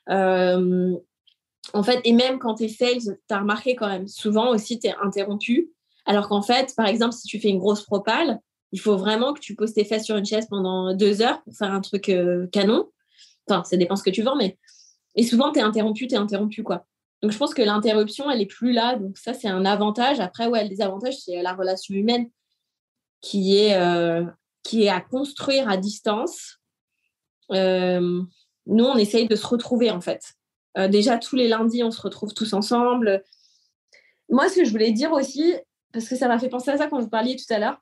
[0.10, 0.96] Euh,
[1.74, 4.80] en fait, et même quand tu es sales, tu as remarqué quand même, souvent aussi,
[4.80, 5.72] tu es interrompu.
[6.06, 8.40] Alors qu'en fait, par exemple, si tu fais une grosse propale,
[8.72, 11.56] il faut vraiment que tu poses tes fesses sur une chaise pendant deux heures pour
[11.56, 12.90] faire un truc euh, canon.
[13.48, 14.58] Enfin, ça dépend ce que tu veux, mais.
[15.16, 16.86] Et souvent, tu es interrompu, tu es interrompu, quoi.
[17.22, 18.96] Donc, je pense que l'interruption, elle est plus là.
[18.96, 20.20] Donc, ça, c'est un avantage.
[20.20, 22.30] Après, ouais, le désavantage, c'est la relation humaine
[23.22, 24.26] qui est, euh,
[24.88, 26.60] à construire à distance.
[27.52, 28.22] Euh,
[28.68, 30.36] nous, on essaye de se retrouver en fait.
[30.78, 33.24] Euh, déjà, tous les lundis, on se retrouve tous ensemble.
[34.30, 35.56] Moi, ce que je voulais dire aussi,
[35.92, 37.82] parce que ça m'a fait penser à ça quand vous parliez tout à l'heure,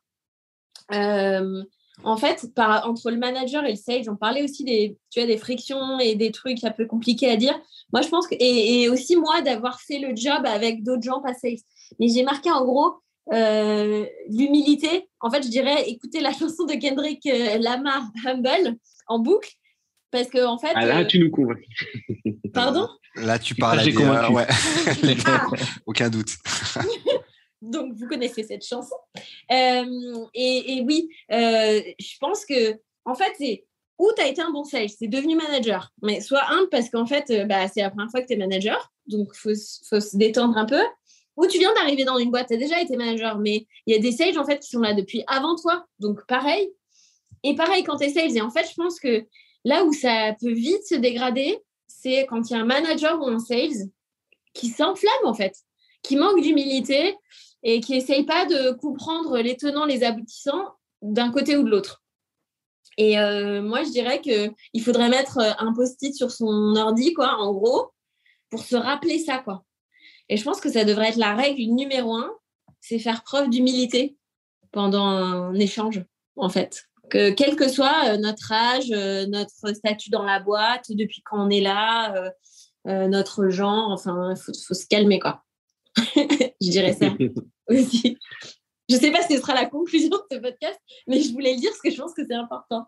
[2.04, 5.38] en fait, entre le manager et le sales, on parlait aussi des, tu vois, des
[5.38, 7.60] frictions et des trucs un peu compliqués à dire.
[7.92, 11.34] Moi, je pense que, et, aussi moi, d'avoir fait le job avec d'autres gens pas
[11.34, 11.58] sales.
[12.00, 12.98] Mais j'ai marqué en gros,
[13.34, 18.78] euh, l'humilité, en fait, je dirais écouter la chanson de Kendrick euh, Lamar, Humble,
[19.08, 19.52] en boucle.
[20.12, 20.72] Parce que, en fait.
[20.76, 21.64] Ah là, euh, tu nous convaincs.
[22.54, 22.88] Pardon?
[23.16, 23.96] Là, tu parles à des...
[23.98, 24.48] ouais.
[25.26, 25.46] Ah.
[25.86, 26.30] Aucun doute.
[27.62, 28.96] Donc, vous connaissez cette chanson.
[29.50, 33.66] et, oui, je pense que, en fait, c'est
[34.00, 35.92] où tu as été un bon sales, c'est devenu manager.
[36.04, 38.92] Mais soit un, parce qu'en fait, bah, c'est la première fois que tu es manager.
[39.08, 40.82] Donc, il faut, faut, se détendre un peu
[41.38, 43.98] ou tu viens d'arriver dans une boîte, tu as déjà été manager, mais il y
[43.98, 45.86] a des sales en fait qui sont là depuis avant toi.
[46.00, 46.70] Donc pareil.
[47.44, 48.36] Et pareil quand tu es sales.
[48.36, 49.26] Et en fait, je pense que
[49.68, 53.26] là où ça peut vite se dégrader, c'est quand il y a un manager ou
[53.26, 53.90] un sales
[54.54, 55.54] qui s'enflamme en fait,
[56.04, 57.18] qui manque d'humilité
[57.64, 62.02] et qui essaye pas de comprendre les tenants, les aboutissants d'un côté ou de l'autre.
[62.98, 63.18] Et
[63.60, 67.92] moi, je dirais qu'il faudrait mettre un post-it sur son ordi, quoi, en gros,
[68.50, 69.66] pour se rappeler ça, quoi.
[70.30, 72.32] Et je pense que ça devrait être la règle numéro un,
[72.80, 74.16] c'est faire preuve d'humilité
[74.72, 76.04] pendant un échange,
[76.38, 76.86] en fait.
[77.10, 81.46] Que quel que soit euh, notre âge, euh, notre statut dans la boîte, depuis quand
[81.46, 82.32] on est là,
[82.88, 85.44] euh, notre genre, enfin, il faut, se calmer, quoi.
[85.96, 87.14] je dirais ça
[87.68, 88.18] aussi.
[88.90, 91.54] Je ne sais pas si ce sera la conclusion de ce podcast, mais je voulais
[91.54, 92.88] le dire parce que je pense que c'est important.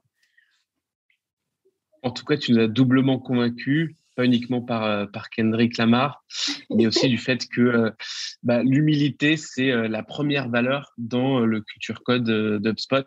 [2.03, 6.25] En tout cas, tu nous as doublement convaincus pas uniquement par, par Kendrick Lamar,
[6.69, 7.93] mais aussi du fait que
[8.43, 12.29] bah, l'humilité, c'est la première valeur dans le culture code
[12.61, 13.05] d'UpSpot.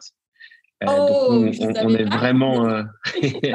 [0.86, 2.82] Oh, on, est vraiment.
[3.20, 3.52] tu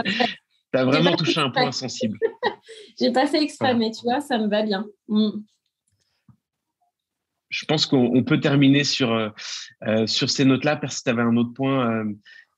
[0.73, 2.17] as vraiment touché un point sensible.
[2.99, 4.85] J'ai pas fait exprès, mais tu vois, ça me va bien.
[5.07, 5.31] Mm.
[7.49, 9.33] Je pense qu'on peut terminer sur,
[10.05, 12.03] sur ces notes-là, parce que tu avais un autre point.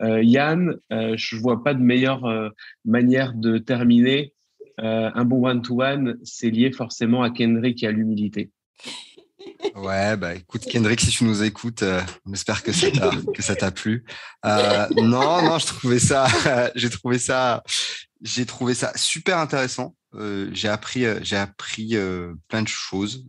[0.02, 2.24] Yann, je ne vois pas de meilleure
[2.86, 4.34] manière de terminer
[4.82, 8.52] euh, un bon one-to-one, c'est lié forcément à Kendrick et à l'humilité.
[9.76, 13.56] Ouais, bah écoute Kendrick, si tu nous écoutes, euh, j'espère que ça t'a que ça
[13.56, 14.06] t'a plu.
[14.46, 16.28] Euh, non, non, je trouvais ça,
[16.76, 17.64] j'ai trouvé ça,
[18.22, 19.96] j'ai trouvé ça super intéressant.
[20.52, 21.96] j'ai appris, j'ai appris
[22.48, 23.26] plein de choses.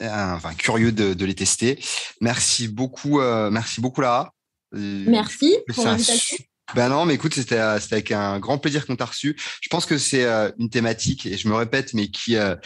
[0.00, 1.82] enfin, curieux de, de, les tester.
[2.20, 3.20] Merci beaucoup,
[3.50, 4.32] merci beaucoup Lara.
[4.72, 6.36] Merci pour l'invitation.
[6.74, 9.36] Ben non, mais écoute, c'était euh, avec un grand plaisir qu'on t'a reçu.
[9.60, 12.56] Je pense que c'est euh, une thématique, et je me répète, mais qui euh,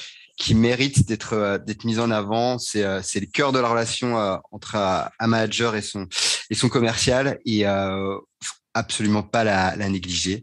[0.40, 2.58] qui mérite d'être d'être mise en avant.
[2.58, 4.16] C'est c'est le cœur de la relation
[4.50, 6.08] entre un manager et son
[6.50, 7.64] et son commercial et
[8.74, 10.42] absolument pas la, la négliger.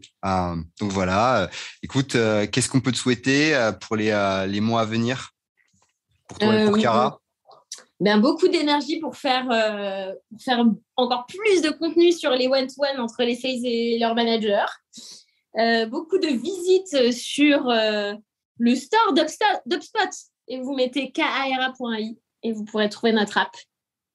[0.80, 1.50] donc voilà.
[1.82, 2.12] écoute,
[2.52, 4.12] qu'est-ce qu'on peut te souhaiter pour les
[4.48, 5.32] les mois à venir?
[6.28, 7.18] Pour toi et pour Cara?
[8.00, 10.64] ben, beaucoup d'énergie pour faire, euh, faire
[10.96, 14.66] encore plus de contenu sur les one-to-one entre les sales et leurs managers.
[15.58, 18.14] Euh, beaucoup de visites sur euh,
[18.58, 20.10] le store d'UpSpot
[20.48, 23.54] et vous mettez kara.ai et vous pourrez trouver notre app.